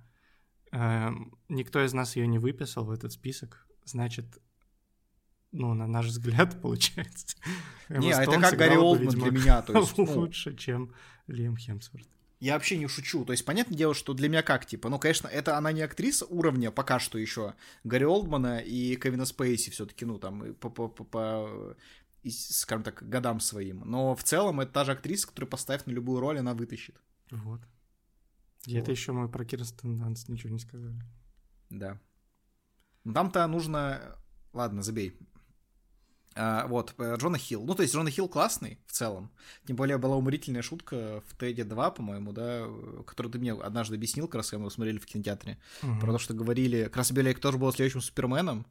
[0.72, 3.66] Эм, Никто из нас ее не выписал в этот список.
[3.84, 4.38] Значит,
[5.56, 7.36] ну, на наш взгляд, получается.
[7.88, 9.62] Не, а это как Гарри Олдман для меня.
[9.62, 10.92] То есть, ну, лучше, чем
[11.26, 12.06] Лиам Хемсворт.
[12.40, 13.24] я вообще не шучу.
[13.24, 16.26] То есть, понятное дело, что для меня как, типа, ну, конечно, это она не актриса
[16.26, 21.04] уровня пока что еще Гарри Олдмана и Кевина Спейси все-таки, ну, там, по, по, по,
[21.04, 21.76] по,
[22.28, 23.82] скажем так, годам своим.
[23.84, 26.96] Но в целом это та же актриса, которую поставь на любую роль, она вытащит.
[27.30, 27.60] Вот.
[28.66, 28.96] И это Вот.
[28.98, 31.00] еще мы про Кирстен Данс ничего не сказали.
[31.70, 32.00] Да.
[33.04, 34.16] Там-то нужно...
[34.52, 35.16] Ладно, забей.
[36.38, 37.64] А, вот, э, Джона Хилл.
[37.64, 39.30] Ну, то есть Джона Хилл классный в целом.
[39.66, 42.66] Тем более была уморительная шутка в Теде 2, по-моему, да,
[43.06, 45.58] которую ты мне однажды объяснил, как раз когда мы смотрели в кинотеатре.
[45.82, 46.00] Мгм.
[46.00, 46.84] Про то, что говорили...
[46.84, 47.08] Как раз
[47.40, 48.66] тоже был следующим Суперменом.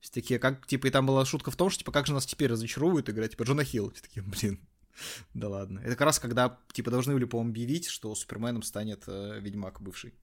[0.00, 2.26] Все такие, как, типа, и там была шутка в том, что, типа, как же нас
[2.26, 3.92] теперь разочаруют играть, типа, Джона Хилл.
[3.92, 4.58] Все такие, блин,
[5.34, 5.78] да ладно.
[5.78, 10.14] Это как раз когда, типа, должны были, по-моему, объявить, что Суперменом станет э, Ведьмак бывший,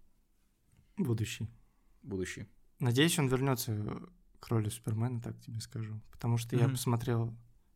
[0.97, 1.47] Будущий.
[2.03, 2.47] будущий.
[2.79, 4.01] Надеюсь, он вернется
[4.41, 6.01] к роли Супермена, так тебе скажу.
[6.11, 6.71] Потому что я Мгм.
[6.73, 7.33] посмотрел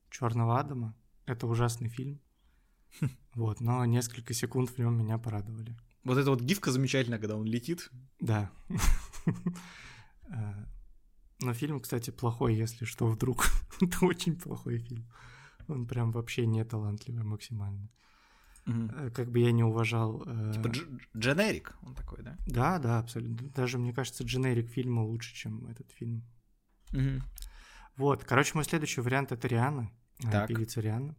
[0.09, 0.93] Черного Адама.
[1.25, 2.19] Это ужасный фильм.
[3.35, 5.75] Вот, но несколько секунд в нем меня порадовали.
[6.03, 7.89] Вот эта вот гифка замечательная, когда он летит.
[8.19, 8.49] Да.
[10.29, 10.65] Э,
[11.41, 13.45] Но фильм, кстати, плохой, если что, вдруг.
[13.81, 15.05] Это очень плохой фильм.
[15.67, 17.89] Он прям вообще не талантливый максимально.
[18.67, 20.23] Э, Как бы я не уважал...
[20.25, 22.37] э, Типа дж- дженерик, он такой, да?
[22.47, 23.49] Да, да, абсолютно.
[23.49, 26.23] Даже, мне кажется, дженерик фильма лучше, чем этот фильм.
[27.97, 29.89] Вот, короче, мой следующий вариант это Риана,
[30.23, 30.47] э, Так.
[30.49, 31.15] певица Риана.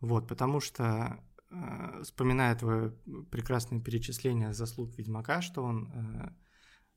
[0.00, 1.18] Вот, потому что,
[1.50, 2.90] э, вспоминая твое
[3.30, 5.90] прекрасное перечисление заслуг Ведьмака, что он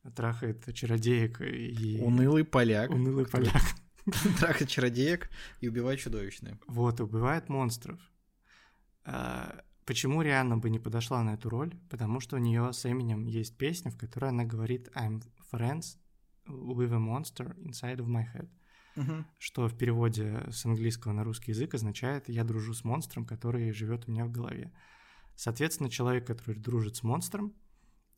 [0.04, 2.90] э, трахает чародеек и Унылый поляк.
[2.92, 3.62] унылый поляк.
[4.40, 6.58] Трахает чародеек и убивает чудовищное.
[6.68, 8.00] Вот, и убивает монстров.
[9.06, 11.74] Э, Почему Рианна бы не подошла на эту роль?
[11.90, 15.98] Потому что у нее с Эминем есть песня, в которой она говорит «I'm friends
[16.50, 18.50] with a monster inside of my head»,
[18.96, 19.26] Мгм.
[19.38, 24.08] что в переводе с английского на русский язык означает «я дружу с монстром, который живет
[24.08, 24.72] у меня в голове».
[25.36, 27.54] Соответственно, человек, который дружит с монстром,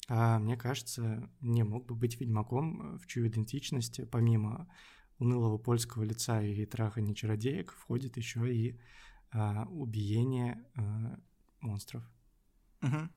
[0.07, 4.67] а, мне кажется, не мог бы быть ведьмаком, в чью идентичность, помимо
[5.19, 8.79] унылого польского лица и трахания чародеек, входит еще и
[9.31, 11.19] а, убиение а,
[11.59, 12.03] монстров.
[12.81, 13.11] Мгм.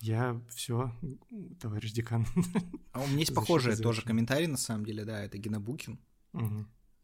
[0.00, 0.92] Я все,
[1.60, 2.26] товарищ декан.
[2.92, 4.06] А у меня есть похожий тоже завершена.
[4.06, 6.00] комментарий, на самом деле, да, это Гена Букин.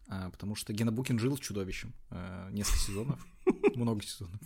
[0.08, 3.26] А, потому что Гена Букин жил чудовищем э, несколько сезонов,
[3.74, 4.40] много сезонов.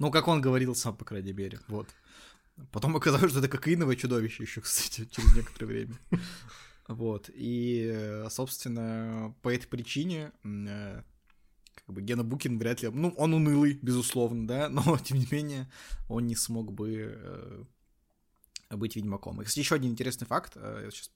[0.00, 1.88] Ну, как он говорил сам, по крайней мере, вот.
[2.72, 5.98] Потом оказалось, что это кокаиновое чудовище еще, кстати, через некоторое время.
[6.88, 11.02] Вот, и, э, собственно, по этой причине э,
[11.74, 12.88] как бы Гена Букин вряд ли...
[12.88, 15.70] Ну, он унылый, безусловно, да, но, тем не менее,
[16.08, 17.64] он не смог бы э,
[18.76, 19.40] быть ведьмаком.
[19.40, 20.52] И, кстати, еще один интересный факт.
[20.56, 21.10] э, Я сейчас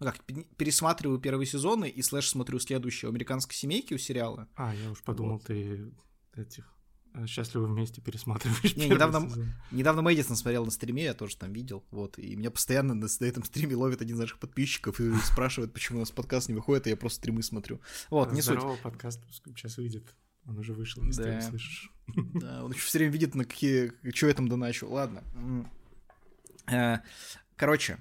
[0.00, 4.48] ну как, пе- пересматриваю первые сезоны и слэш смотрю следующие «Американской семейки» у сериала.
[4.54, 5.90] А, я уж подумал, ты
[6.34, 6.72] этих
[7.14, 8.76] э, «Счастливы вместе» пересматриваешь.
[8.76, 9.52] Не, недавно- сезон.
[9.72, 13.24] Недавно Мэдисон смотрел на стриме, я тоже там видел, вот, и меня постоянно на, на
[13.24, 16.86] этом стриме ловит один из наших подписчиков и спрашивает, почему у нас подкаст не выходит,
[16.86, 17.80] а я просто стримы смотрю.
[18.10, 18.58] Вот, не суть.
[18.60, 19.20] Здорово, подкаст
[19.56, 20.14] сейчас выйдет.
[20.46, 21.40] Он уже вышел, если Да.
[21.42, 21.90] слышишь.
[22.34, 24.88] Да, он еще все время видит, на какие, что я там доначу.
[24.88, 25.22] Ладно.
[26.70, 26.98] Э,
[27.56, 27.98] Короче,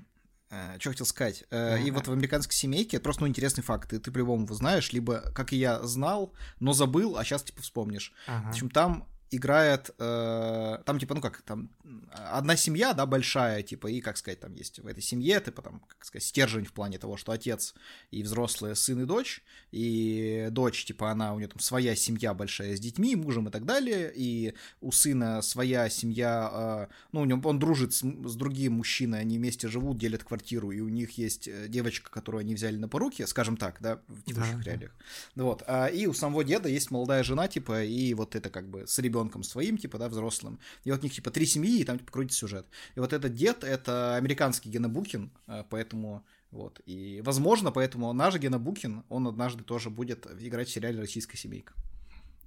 [0.80, 1.43] что хотел сказать.
[1.49, 4.56] Э, И вот в американской семейке, это просто ну, интересный факт, и ты по-любому его
[4.56, 8.13] знаешь, либо, как и я, знал, но забыл, а сейчас типа вспомнишь.
[8.25, 8.49] В Ага.
[8.49, 11.69] общем, там играет, э, там типа, ну как, там
[12.11, 15.81] одна семья, да, большая, типа, и, как сказать, там есть в этой семье, типа, там,
[15.87, 17.75] как сказать, стержень в плане того, что отец
[18.11, 22.75] и взрослые сын и дочь, и дочь, типа, она, у нее там своя семья большая
[22.77, 27.41] с детьми, мужем и так далее, и у сына своя семья, э, ну, у него,
[27.49, 31.47] он дружит с, с другим мужчиной, они вместе живут, делят квартиру, и у них есть
[31.49, 34.71] э, девочка, которую они взяли на поруки, скажем так, да, в текущих Да, да.
[34.71, 34.95] реалиях.
[35.35, 35.63] Вот.
[35.67, 38.97] А, и у самого деда есть молодая жена, типа, и вот это как бы с
[38.99, 40.60] ребенком своим, типа, да, взрослым.
[40.84, 42.67] И вот у них, типа, три семьи, и там, типа, крутится сюжет.
[42.95, 46.25] И вот этот дед— это американский Гена Букин, а, поэтому...
[46.49, 46.82] Вот.
[46.86, 51.73] И, возможно, поэтому наш Гена Букин, он однажды тоже будет играть в сериале «Российская семейка».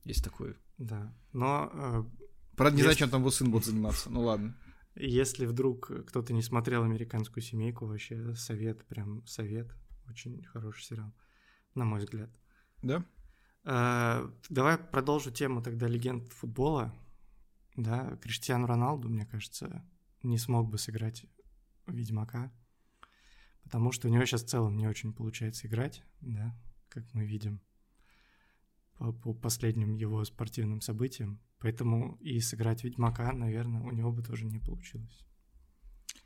[0.05, 0.57] Есть такой.
[0.79, 1.13] Да.
[1.35, 2.05] Но э,
[2.57, 4.11] Правда, не знаю, чем там его сын будет заниматься.
[4.11, 4.55] Ну ладно.
[4.95, 9.69] если вдруг кто-то не смотрел «Американскую семейку», вообще совет, прям совет.
[10.09, 11.13] Очень хороший сериал,
[11.75, 12.31] на мой взгляд.
[12.83, 13.05] Да?
[13.65, 16.95] Э, Давай продолжу тему тогда легенд футбола.
[17.77, 19.85] Да, Криштиану Роналду, мне кажется,
[20.23, 21.25] не смог бы сыграть
[21.87, 22.53] Ведьмака,
[23.63, 26.55] потому что у него сейчас в целом не очень получается играть, да,
[26.89, 27.61] как мы видим
[28.99, 31.41] по, по последним его спортивным событиям.
[31.59, 35.25] Поэтому и сыграть Ведьмака, наверное, у него бы тоже не получилось.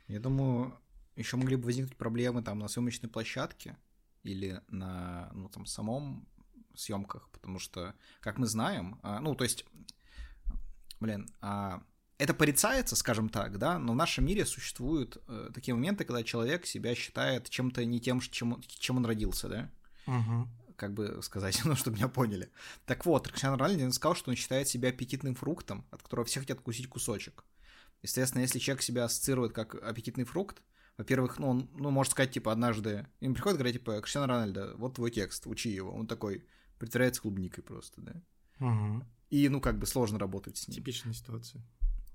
[0.07, 0.77] Я думаю,
[1.15, 3.77] еще могли бы возникнуть проблемы там на съемочной площадке
[4.23, 6.27] или на, ну, там, самом
[6.77, 9.65] съемках, потому что, как мы знаем, а, ну, то есть,
[10.99, 11.81] блин, а,
[12.17, 16.65] это порицается, скажем так, да, но в нашем мире существуют э, такие моменты, когда человек
[16.65, 19.71] себя считает чем-то не тем, чем, он- чем он родился, да,
[20.07, 20.47] Угу.
[20.77, 22.49] как бы сказать, ну, чтобы меня поняли.
[22.85, 26.61] Так вот, Криштиану Рональдо сказал, что он считает себя аппетитным фруктом, от которого все хотят
[26.61, 27.43] кусить кусочек.
[28.01, 30.61] Естественно, если человек себя ассоциирует как аппетитный фрукт,
[30.97, 34.95] во-первых, ну, он, ну, может сказать, типа, однажды, им приходит говорить, типа, Криштиану Рональдо, вот
[34.95, 35.91] твой текст, учи его.
[35.93, 36.45] Он такой,
[36.77, 38.13] притворяется клубникой просто, да.
[38.59, 39.03] Угу.
[39.29, 40.75] И, ну, как бы сложно работать с ним.
[40.75, 41.61] Типичная ситуация.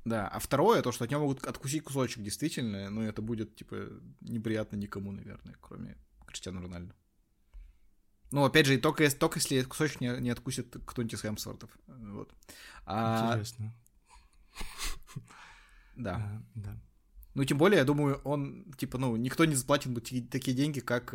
[0.05, 3.89] Да, а второе, то, что от него могут откусить кусочек, действительно, ну, это будет, типа,
[4.21, 6.95] неприятно никому, наверное, кроме Криштиану Рональдо.
[8.31, 11.71] Ну, опять же, и только, если- только если кусочек не, не откусит кто-нибудь из Хемсвортов.
[11.87, 12.33] Вот.
[12.87, 13.75] А, Интересно.
[15.97, 16.17] да.
[16.17, 16.81] А, да.
[17.35, 19.93] Ну, тем более, я думаю, он, типа, ну, никто не заплатит
[20.31, 21.15] такие деньги, как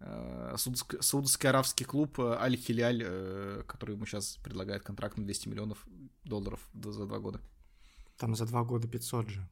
[0.00, 5.24] э, э, Саудовско- Саудовский арабский клуб э, Аль-Хиляль, э, который ему сейчас предлагает контракт на
[5.24, 5.86] 200 миллионов
[6.24, 7.40] долларов за два года.
[8.16, 9.48] Там за два года 500 же.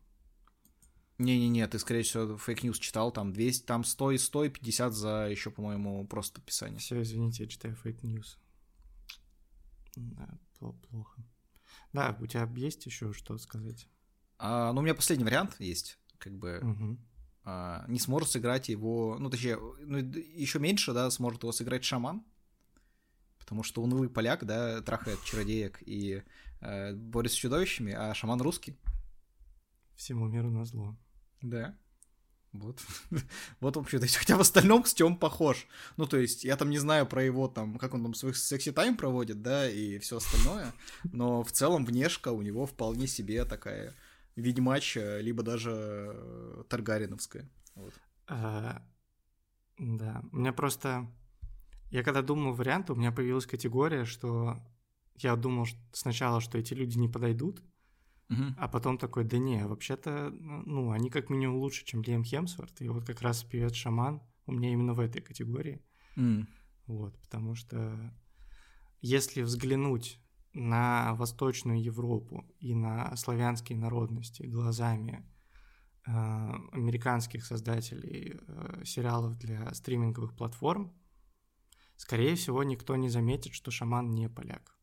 [1.18, 4.92] Не-не-не, ты, скорее всего, fake news читал, там 200, там 100 и 100 и 50
[4.92, 6.78] за еще, по-моему, просто подписание.
[6.78, 8.38] Все, извините, я читаю fake news.
[9.96, 10.28] Да,
[10.59, 11.22] пло- плохо.
[11.92, 13.88] Да, у тебя есть еще что сказать?
[14.38, 16.98] А, ну, у меня последний вариант есть, как бы, Мгм.
[17.44, 22.24] А, не сможет сыграть его, ну, точнее, ну, еще меньше, да, сможет его сыграть шаман,
[23.38, 26.22] потому что унылый поляк, да, трахает чародеек и
[26.61, 28.76] э, борется с чудовищами, а шаман русский.
[29.96, 30.96] Всему миру на зло.
[31.40, 31.76] Да.
[32.52, 32.81] Вот.
[33.61, 35.66] вот вообще, то есть, хотя в остальном, кстати, он похож.
[35.96, 38.96] Ну, то есть, я там не знаю про его там, как он там свой секси-тайм
[38.96, 40.72] проводит, да, и все остальное,
[41.05, 43.94] но в целом внешка у него вполне себе такая
[44.37, 47.49] ведьмача, либо даже э, Таргариновская.
[47.75, 47.95] Вот.
[48.27, 48.83] А,
[49.79, 51.11] да, у меня просто...
[51.90, 54.62] Я когда думал варианты, у меня появилась категория, что
[55.16, 57.62] я думал сначала, что эти люди не подойдут,
[58.29, 58.57] Мгм.
[58.59, 62.88] а потом такой, да не, вообще-то, ну, они как минимум лучше, чем Лиам Хемсворт, и
[62.88, 65.85] вот как раз певец-шаман у меня именно в этой категории,
[66.16, 66.49] М.
[66.87, 68.14] вот, потому что
[69.03, 70.18] если взглянуть
[70.55, 75.27] на Восточную Европу и на славянские народности глазами
[76.07, 76.11] э,
[76.73, 80.93] американских создателей э, сериалов для стриминговых платформ,
[81.97, 84.77] скорее всего, никто не заметит, что шаман не поляк.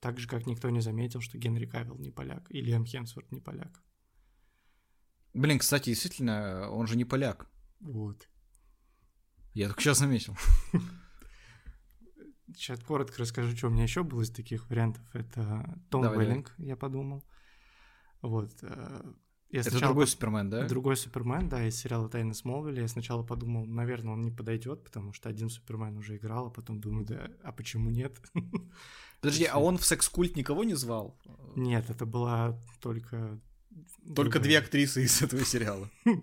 [0.00, 3.40] Так же, как никто не заметил, что Генри Кавилл не поляк и Лиам Хемсворт не
[3.40, 3.82] поляк.
[5.34, 7.46] Блин, кстати, действительно, он же не поляк.
[7.80, 8.28] Вот.
[9.54, 10.36] Я только сейчас заметил.
[12.54, 15.02] Сейчас коротко расскажу, что у меня еще было из таких вариантов.
[15.12, 16.26] Это Том Давай, давай.
[16.26, 17.24] Веллинг, я подумал.
[18.20, 18.50] Вот.
[18.62, 19.12] э,
[19.50, 20.68] Я Это сначала другой Супермен, да?
[20.68, 22.82] Другой Супермен, да, из сериала «Тайны Смолвиля».
[22.82, 26.80] Я сначала подумал, наверное, он не подойдет, потому что один Супермен уже играл, а потом
[26.80, 28.20] думаю, да, а почему нет?
[29.20, 31.18] Подожди, а он в секс-культ никого не звал?
[31.56, 33.40] Нет, это была только...
[34.14, 35.90] Только две актрисы из этого сериала.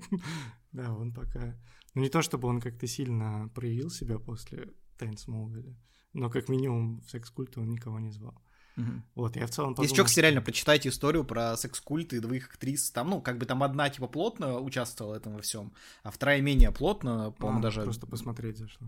[0.72, 1.58] Да, он пока...
[1.96, 4.68] Ну, не то чтобы он как-то сильно проявил себя после
[5.00, 5.76] «Тайн Смолвиля»,
[6.13, 8.41] но как минимум в секс-культе он никого не звал.
[8.76, 9.04] Мгм.
[9.15, 9.84] Вот, я в целом подумал...
[9.84, 12.91] Если что, кстати, реально прочитайте историю про секс-культ и двоих актрис.
[12.91, 16.41] Там, ну, как бы там одна, типа, плотно участвовала в этом во всем, а вторая
[16.41, 17.82] менее плотно, по-моему, А, даже...
[17.84, 18.88] Просто посмотреть зашло.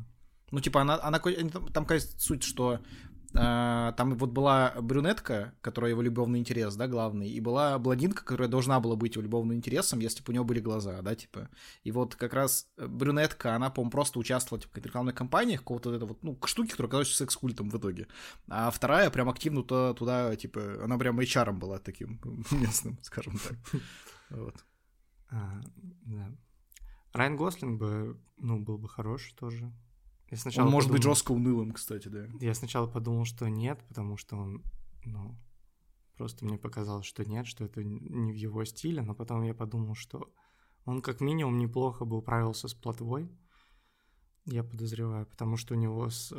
[0.52, 1.20] Ну, типа, она, она
[1.74, 2.80] там, кажется, суть, что
[3.34, 8.80] там вот была брюнетка, которая его любовный интерес, да, главный, и была блондинка, которая должна
[8.80, 11.50] была быть его любовным интересом, если бы у него были глаза, да, типа.
[11.84, 15.94] И вот как раз брюнетка, она, по-моему, просто участвовала типа, в каких-то рекламных кампаниях, какого-то
[15.94, 18.08] это вот, ну, штуки, которые оказались секс-культом в итоге.
[18.50, 22.20] А вторая прям активно туда, туда типа, она прям HR была таким
[22.52, 23.82] местным, скажем так.
[24.30, 24.56] Вот.
[25.30, 25.62] А.
[27.14, 29.72] Райан Гослинг бы, ну, был бы хороший тоже.
[30.32, 32.26] Я сначала Он может быть подумал- жестко унылым, кстати, да.
[32.40, 34.64] Я сначала подумал, что нет, потому что он,
[35.04, 35.38] ну,
[36.18, 39.94] просто мне показалось, что нет, что это не в его стиле, но потом я подумал,
[39.94, 40.34] что
[40.86, 43.30] он как минимум неплохо бы управился с плотвой,
[44.46, 46.34] я подозреваю, потому что у него с,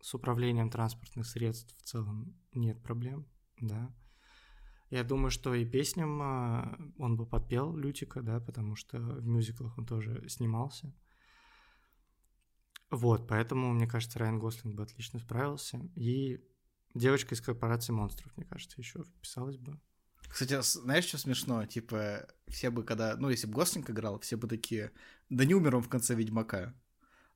[0.00, 3.26] с управлением транспортных средств в целом нет проблем,
[3.60, 3.94] да.
[4.90, 9.76] Я думаю, что и песням а, он бы подпел Лютика, да, потому что в мюзиклах
[9.78, 10.94] он тоже снимался.
[12.92, 15.80] Вот, поэтому, мне кажется, Райан Гослинг бы отлично справился.
[15.96, 16.44] И
[16.94, 19.80] девочка из корпорации монстров, мне кажется, еще вписалась бы.
[20.28, 21.64] Кстати, с- знаешь, что смешно?
[21.64, 23.16] Типа, все бы, когда...
[23.16, 24.92] Ну, если бы Гослинг играл, все бы такие...
[25.30, 26.74] Да не умер он в конце Ведьмака.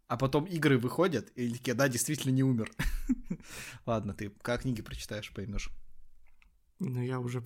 [0.08, 2.70] А потом игры выходят, и такие, да, действительно не умер.
[3.86, 5.70] Ладно, ты как книги прочитаешь, поймешь.
[6.80, 7.42] Ну, я уже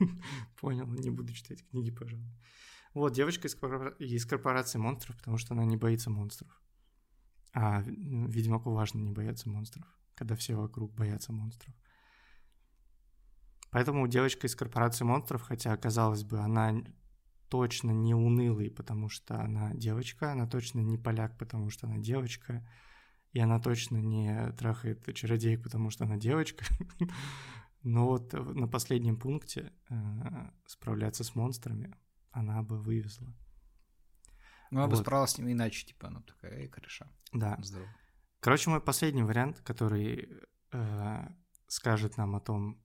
[0.60, 2.24] понял, не буду читать книги, пожалуй.
[2.94, 6.59] Вот, девочка из корпорации монстров, потому что она не боится монстров.
[7.52, 11.74] А Ведьмаку важно не бояться монстров, когда все вокруг боятся монстров.
[13.70, 16.74] Поэтому девочка из корпорации монстров, хотя, казалось бы, она
[17.48, 22.66] точно не унылый, потому что она девочка, она точно не поляк, потому что она девочка,
[23.32, 26.64] и она точно не трахает чародеек, потому что она девочка.
[27.82, 31.96] Но вот на последнем пункте э, справляться с монстрами
[32.30, 33.34] она бы вывезла.
[34.70, 35.02] Ну, она бы Вот.
[35.02, 37.58] справилась с ним иначе, типа, она такая, эй, кореша, Да.
[37.62, 37.88] здорово.
[38.40, 40.28] Короче, мой последний вариант, который
[40.72, 41.28] э,
[41.66, 42.80] скажет нам о том,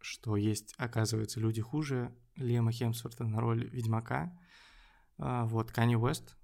[0.00, 4.38] что есть, оказывается, люди хуже Лема Хемсворта на роль Ведьмака.
[5.18, 6.36] А, вот, Канни Уэст.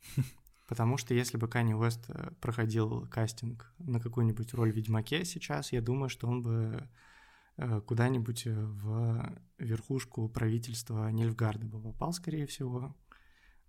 [0.68, 5.72] Потому что если бы Канни Уэст э, проходил кастинг на какую-нибудь роль в Ведьмаке сейчас,
[5.72, 6.88] я думаю, что он бы
[7.56, 12.94] э, куда-нибудь э, в верхушку правительства Нильфгарда бы попал, скорее всего.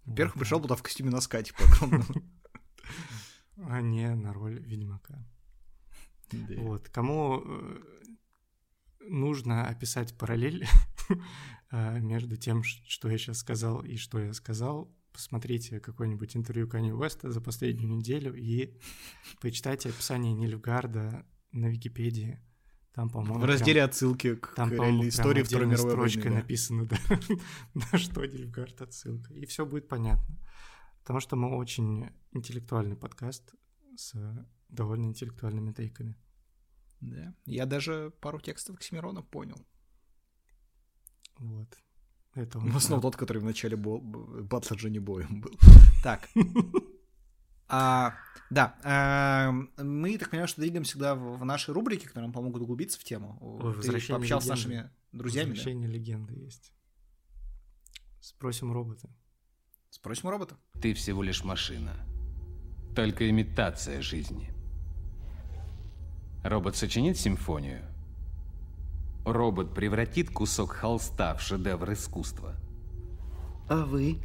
[0.10, 2.06] Во-первых, пришел туда в костюме носка, типа, огромного.
[3.68, 5.24] а не на роль Ведьмака.
[6.32, 6.90] Вот.
[6.90, 7.82] Кому э,
[9.02, 10.68] нужно описать параллель
[11.72, 16.92] э, между тем, что я сейчас сказал и что я сказал, посмотрите какое-нибудь интервью Канни
[16.92, 18.78] Уэста за последнюю неделю и
[19.42, 22.40] почитайте описание Нильфгарда на Википедии.
[22.94, 26.36] Там, по-моему, В прям- разделе отсылки к там, реальной прям истории Второй мировой строчкой войны.
[26.36, 26.42] да.
[26.42, 26.98] написано, да,
[27.92, 29.34] на что Нильфгард отсылка.
[29.34, 30.38] И все будет понятно.
[31.02, 33.54] Потому что мы очень интеллектуальный подкаст
[33.96, 34.14] с
[34.70, 36.16] довольно интеллектуальными тейками.
[37.02, 37.34] Да.
[37.46, 39.66] Я даже пару текстов Оксимирона понял.
[41.38, 41.78] Вот.
[42.36, 45.52] Это он, в основном тот, который в начале батла Джонни Боем был.
[46.04, 46.30] Так.
[47.70, 48.16] А,
[48.50, 52.64] да, а, мы, так понимаю, что двигаем всегда в, в нашей рубрике, которые нам помогут
[52.64, 53.38] углубиться в тему.
[53.42, 55.50] Ой, Ты пообщался с нашими друзьями.
[55.50, 55.94] Возвращение да?
[55.94, 56.74] легенды есть.
[58.20, 59.10] Спросим робота.
[59.92, 60.58] Спросим робота.
[60.82, 61.94] Ты всего лишь машина.
[62.96, 64.52] Только имитация жизни.
[66.44, 67.84] Робот сочинит симфонию.
[69.26, 72.56] Робот превратит кусок холста в шедевр искусства.
[73.70, 74.18] А вы?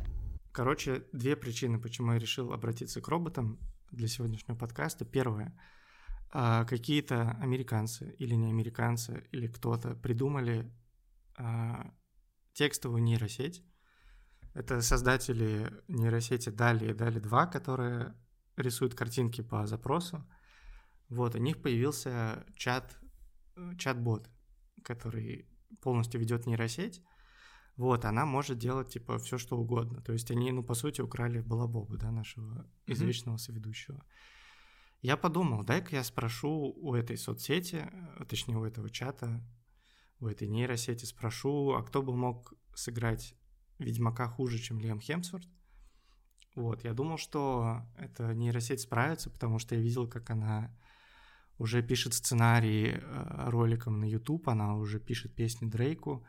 [0.54, 3.58] Короче, две причины, почему я решил обратиться к роботам
[3.90, 5.04] для сегодняшнего подкаста.
[5.04, 5.52] Первое.
[6.30, 10.72] А, какие-то американцы или не американцы, или кто-то придумали
[11.36, 11.92] а,
[12.52, 13.64] текстовую нейросеть.
[14.54, 18.14] Это создатели нейросети Дали и Дали 2, которые
[18.56, 20.24] рисуют картинки по запросу.
[21.08, 22.96] Вот, у них появился чат,
[23.56, 24.30] э, чат-бот,
[24.84, 25.48] который
[25.80, 27.02] полностью ведет нейросеть.
[27.76, 30.00] Вот, она может делать, типа, все что угодно.
[30.00, 34.04] То есть они, ну, по сути, украли Балабоба, да, нашего извечного соведущего.
[35.02, 39.44] Я подумал, дай-ка я спрошу у этой соцсети, э, точнее, у этого чата,
[40.20, 43.34] у этой нейросети спрошу, а кто бы мог сыграть
[43.78, 45.46] Ведьмака хуже, чем Лиам Хемсворт?
[46.54, 50.74] Вот, я думал, что эта нейросеть справится, потому что я видел, как она
[51.58, 56.24] уже пишет сценарии э, роликам на YouTube, она уже пишет песни Дрейку,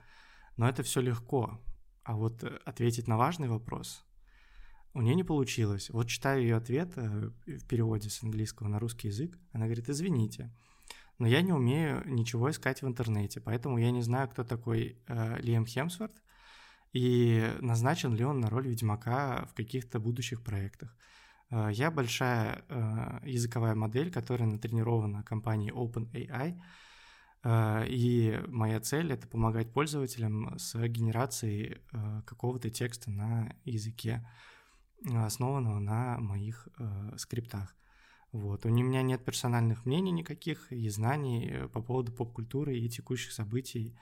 [0.58, 1.60] но это все легко.
[2.04, 4.06] А вот э, ответить на важный вопрос
[4.96, 5.90] у нее не получилось.
[5.90, 9.38] Вот читаю ее ответ э, в переводе с английского на русский язык.
[9.52, 10.52] Она говорит, извините,
[11.20, 15.42] но я не умею ничего искать в интернете, поэтому я не знаю, кто такой э,
[15.42, 16.24] Лиам Хемсворт
[16.94, 20.96] и назначен ли он на роль Ведьмака в каких-то будущих проектах.
[21.52, 26.58] Э, я большая э, языковая модель, которая натренирована компанией OpenAI,
[27.46, 31.78] и моя цель— это помогать пользователям с генерацией
[32.26, 34.28] какого-то текста на языке,
[35.06, 36.68] основанного на моих
[37.18, 37.76] скриптах.
[38.32, 38.66] Вот.
[38.66, 43.96] У меня нет персональных мнений никаких и знаний по поводу поп-культуры и текущих событий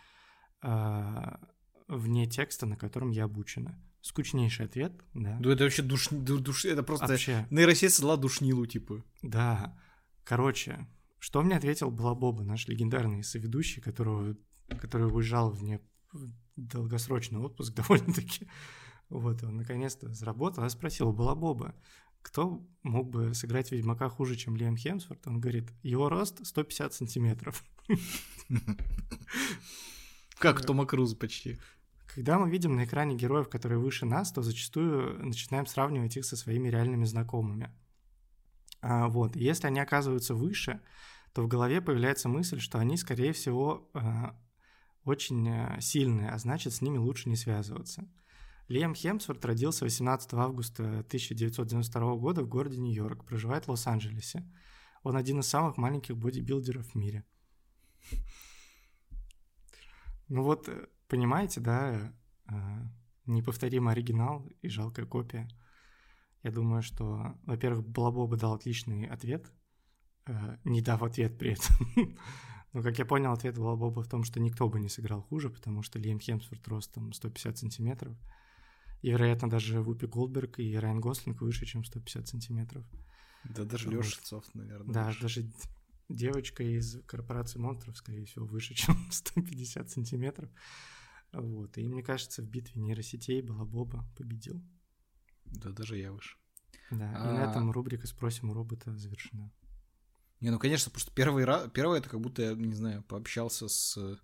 [1.88, 3.78] вне текста, на котором я обучена.
[4.02, 5.38] Скучнейший ответ, да.
[5.40, 6.10] Ну это вообще душ...
[6.10, 6.66] душ...
[6.66, 7.46] Это просто вообще...
[7.50, 9.04] нейросеть создала душнилу, типа.
[9.22, 9.78] Да.
[10.24, 10.88] Короче,
[11.24, 14.36] что мне ответил Балабоба, наш легендарный соведущий, которого...
[14.68, 15.80] который уезжал в не
[16.58, 18.50] долгосрочный отпуск довольно-таки.
[19.08, 20.66] Вот, он наконец-то заработал.
[20.66, 21.76] Я спросил Балабоба,
[22.22, 25.26] кто мог бы сыграть Ведьмака хуже, чем Лиам Хемсворт?
[25.26, 27.64] Он говорит, его рост 150 сантиметров.
[30.40, 31.58] Как Тома Круза почти.
[32.14, 36.36] Когда мы видим на экране героев, которые выше нас, то зачастую начинаем сравнивать их со
[36.36, 37.72] своими реальными знакомыми.
[38.82, 40.82] А, вот, если они оказываются выше,
[41.34, 44.40] то в голове появляется мысль, что они, скорее всего, а,
[45.04, 48.08] очень а, сильные, а значит, с ними лучше не связываться.
[48.68, 54.48] Лиам Хемсворт родился 18 августа 1992 года в городе Нью-Йорк, проживает в Лос-Анджелесе.
[55.02, 57.26] Он один из самых маленьких бодибилдеров в мире.
[60.30, 62.14] Ну вот, э, понимаете, да,
[62.48, 62.54] э,
[63.26, 65.50] неповторимый оригинал и жалкая копия.
[66.42, 69.63] Я думаю, что, во-первых, Балабоба дал отличный ответ, э,
[70.64, 71.76] не дав ответ при этом.
[72.74, 75.84] Но, как я понял, ответ Балабоба в том, что никто бы не сыграл хуже, потому
[75.84, 78.18] что Лиам Хемсворт ростом 150 сантиметров.
[79.04, 82.84] И, вероятно, даже Вупи Голдберг и Райан Гослинг выше, чем 150 сантиметров.
[83.44, 83.98] Да, даже вот.
[83.98, 84.94] Леша Цов, наверное.
[84.94, 85.22] Да, выше.
[85.22, 85.52] даже
[86.10, 90.50] девочка из корпорации монстров, скорее всего, выше, чем 150 сантиметров.
[91.32, 91.78] Вот.
[91.78, 94.64] И мне кажется, в битве нейросетей Балабоба победил.
[95.46, 96.38] Да, даже я выше.
[96.90, 97.30] Да, а...
[97.30, 99.52] и на этом рубрика «Спросим у робота» завершена.
[100.44, 104.20] Не, ну, конечно, просто первый раз, первое это как будто я, не знаю, пообщался с...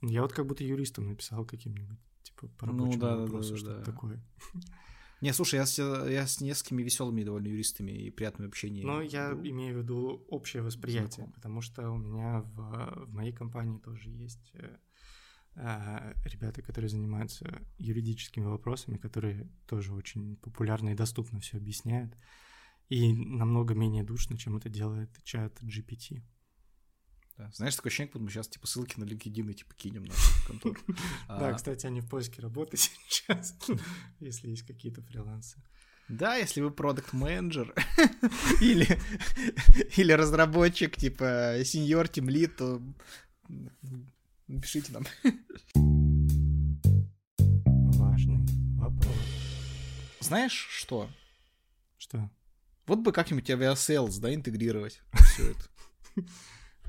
[0.00, 3.54] Я вот как будто юристом написал каким-нибудь, типа, по ну рабочему ну, да, вопросу, да,
[3.54, 3.84] да, что-то да.
[3.84, 4.24] такое.
[5.20, 8.86] Не, слушай, я с, я с несколькими веселыми довольно юристами и приятным общением.
[8.86, 9.46] Ну, я был.
[9.46, 11.32] имею в виду общее восприятие, Знаком.
[11.32, 14.74] потому что у меня в, в моей компании тоже есть э,
[15.56, 22.14] э, ребята, которые занимаются юридическими вопросами, которые тоже очень популярно и доступно все объясняют.
[22.88, 26.22] И намного менее душно, чем это делает чат GPT.
[27.36, 27.50] Да.
[27.52, 30.14] Знаешь, такое ощущение, как мы сейчас типа ссылки на LinkedIn типа кинем на
[30.46, 30.80] контору.
[31.28, 32.76] Да, кстати, они в поиске работы
[33.08, 33.56] сейчас,
[34.20, 35.62] если есть какие-то фрилансы.
[36.08, 37.74] Да, если вы product manager
[38.60, 38.86] или,
[39.96, 42.80] или разработчик, типа senior, тимлид, то
[44.46, 45.04] напишите нам.
[47.98, 48.46] Важный
[48.78, 49.16] вопрос.
[50.20, 51.10] Знаешь что?
[51.98, 52.30] Что?
[52.86, 56.26] Вот бы как-нибудь Aviasales, да, интегрировать все это.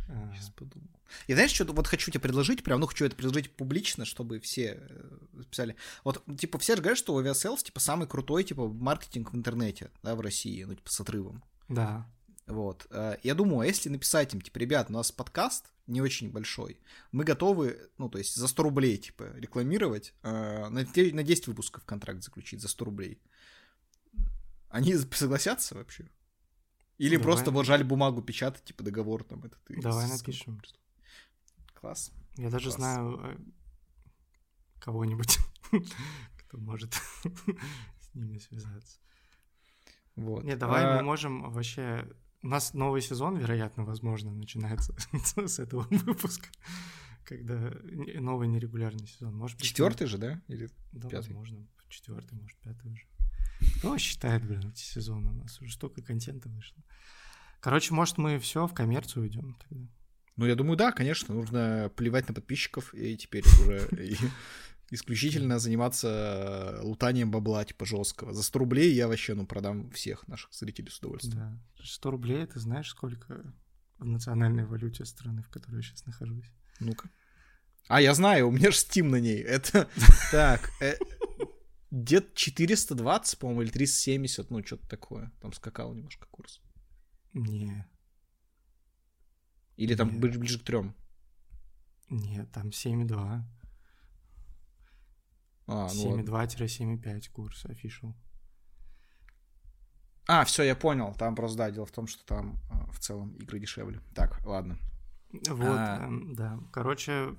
[0.09, 0.87] А, Сейчас подумал.
[1.27, 4.77] Я знаешь, что вот хочу тебе предложить, прям, ну, хочу это предложить публично, чтобы все
[4.79, 5.75] э, писали.
[6.03, 10.15] Вот, типа, все же говорят, что Aviasales, типа, самый крутой, типа, маркетинг в интернете, да,
[10.15, 11.43] в России, ну, типа, с отрывом.
[11.69, 12.05] Да.
[12.45, 12.87] Вот.
[12.91, 16.79] Э, Я думаю, а если написать им, типа, ребят, у нас подкаст не очень большой,
[17.11, 20.83] мы готовы, ну, то есть за 100 рублей, типа, рекламировать, э, на
[21.23, 23.21] 10 выпусков контракт заключить за 100 рублей.
[24.69, 26.09] Они согласятся вообще?
[26.97, 27.23] Или Давай.
[27.23, 29.59] просто вот жаль бумагу печатать, типа, договор там этот.
[29.69, 30.59] Давай с- напишем.
[31.73, 32.11] Класс.
[32.37, 32.75] Я даже Класс.
[32.75, 33.37] знаю э,
[34.79, 35.37] кого-нибудь,
[36.37, 36.93] кто может
[37.99, 38.99] с ними связаться.
[40.15, 40.43] Вот.
[40.43, 42.07] Не, давай А, мы можем вообще...
[42.43, 44.95] У нас новый сезон, вероятно, возможно, начинается
[45.47, 46.47] с этого выпуска,
[47.23, 47.73] когда
[48.19, 49.35] новый нерегулярный сезон.
[49.35, 50.41] Может быть, Четвертый же, да?
[50.47, 51.27] Или Да, пятый?
[51.33, 53.05] возможно, четвертый, может, пятый уже.
[53.77, 55.29] Кто считает, блин, эти сезоны?
[55.29, 56.83] У нас уже столько контента вышло.
[57.59, 59.87] Короче, может, мы все в коммерцию уйдем тогда.
[60.35, 63.89] Ну, я думаю, да, конечно, нужно плевать на подписчиков и теперь уже
[64.91, 68.33] исключительно заниматься лутанием бабла, типа, жесткого.
[68.33, 71.37] За 100 рублей я вообще, ну, продам всех наших зрителей с удовольствием.
[71.37, 71.83] Да.
[71.83, 73.53] 100 рублей, ты знаешь, сколько
[73.97, 76.51] в национальной валюте страны, в которой я сейчас нахожусь?
[76.79, 77.09] Ну-ка.
[77.87, 79.41] А, я знаю, у меня же Steam на ней.
[79.41, 79.87] Это
[80.31, 80.97] так, э,
[81.91, 85.31] где-то 420, по-моему, или 370, ну, что-то такое.
[85.41, 86.61] Там скакал немножко курс.
[87.33, 87.85] Не,
[89.75, 90.19] Или там Нет.
[90.19, 90.95] ближе, к трем.
[92.09, 93.43] не, там 7,2.
[95.67, 96.21] А, ну ладно.
[96.21, 98.13] 7,2-7,5 курс official.
[100.27, 101.13] А, все, я понял.
[101.13, 104.01] Там просто, да, дело в том, что там а, в целом игры дешевле.
[104.15, 104.77] Так, ладно.
[105.31, 106.05] Вот, А.
[106.05, 106.59] эм, да.
[106.73, 107.35] Короче,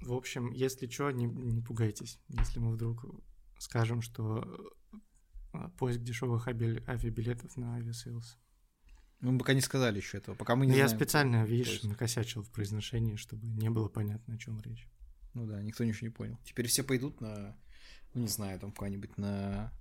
[0.00, 2.20] в общем, если что, не, не пугайтесь.
[2.28, 3.04] Если мы вдруг
[3.58, 4.72] скажем, что
[5.54, 8.38] э, поиск дешевых ави- авиабилетов на Aviasales.
[9.20, 11.00] Мы пока не сказали еще этого, пока мы не Ну, я знаем.
[11.00, 11.84] специально, видишь, поиск.
[11.84, 14.86] накосячил в произношении, чтобы не было понятно, о чем речь.
[15.34, 16.38] Ну да, никто ничего не понял.
[16.44, 17.56] Теперь все пойдут на,
[18.14, 19.72] ну не знаю, там куда-нибудь на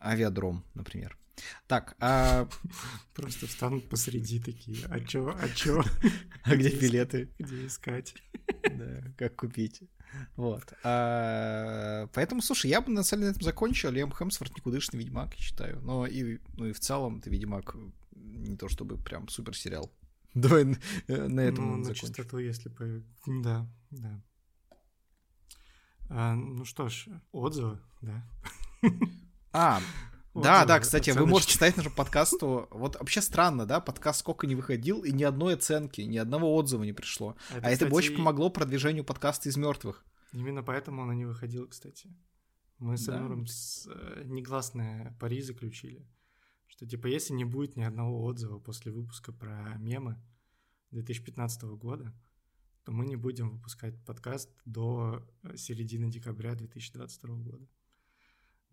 [0.00, 1.18] авиадром, например.
[1.66, 2.48] Так, а,
[3.14, 4.86] Просто встанут посреди такие.
[4.88, 5.82] А чё, а чё?
[6.44, 7.30] а где билеты?
[7.38, 8.14] Где искать?
[8.62, 9.82] Да, как купить?
[10.36, 10.72] Вот.
[10.82, 13.90] А, поэтому, слушай, я бы на самом деле на этом закончил.
[13.90, 15.80] Лем Хемсворт никудышный Ведьмак, я считаю.
[15.80, 17.74] Но и, ну и в целом ты Ведьмак
[18.12, 19.90] не то чтобы прям супер сериал.
[20.34, 20.78] Давай на,
[21.08, 22.84] на этом ну, на чистоту, если по...
[23.26, 24.22] Да, да.
[26.10, 28.24] А, ну что ж, отзывы, да.
[29.52, 29.80] А,
[30.34, 31.30] да, Отзывы, да, кстати, вы оценочки.
[31.32, 32.68] можете читать нашему подкасту.
[32.70, 36.82] Вот вообще странно, да, подкаст сколько не выходил, и ни одной оценки, ни одного отзыва
[36.82, 37.36] не пришло.
[37.50, 40.04] а это кстати, бы очень помогло продвижению подкаста из мертвых.
[40.32, 42.08] Именно поэтому она не выходила, кстати.
[42.78, 43.16] Мы с Да.
[43.16, 46.04] Эльнуром с, э, негласное пари заключили,
[46.66, 50.20] что типа если не будет ни одного отзыва после выпуска про мемы
[50.90, 52.12] 2015 года,
[52.84, 57.66] то мы не будем выпускать подкаст до э, середины декабря 2022 года.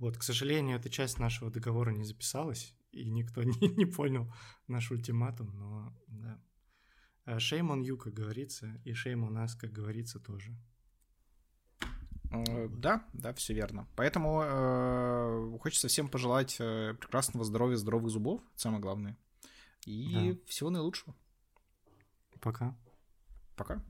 [0.01, 4.33] Вот, к сожалению, эта часть нашего договора не записалась, и никто не, не понял
[4.67, 6.41] наш ультиматум, но да.
[7.27, 10.57] Shame on you, как говорится, и shame on us, как говорится, тоже.
[12.31, 13.87] Э, Да, да, все верно.
[13.95, 19.15] Поэтому э, хочется всем пожелать э, прекрасного здоровья, здоровых зубов, самое главное.
[19.85, 21.15] И всего наилучшего.
[22.39, 22.75] Пока.
[23.55, 23.83] Пока.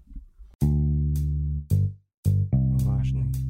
[2.84, 3.41] Важный.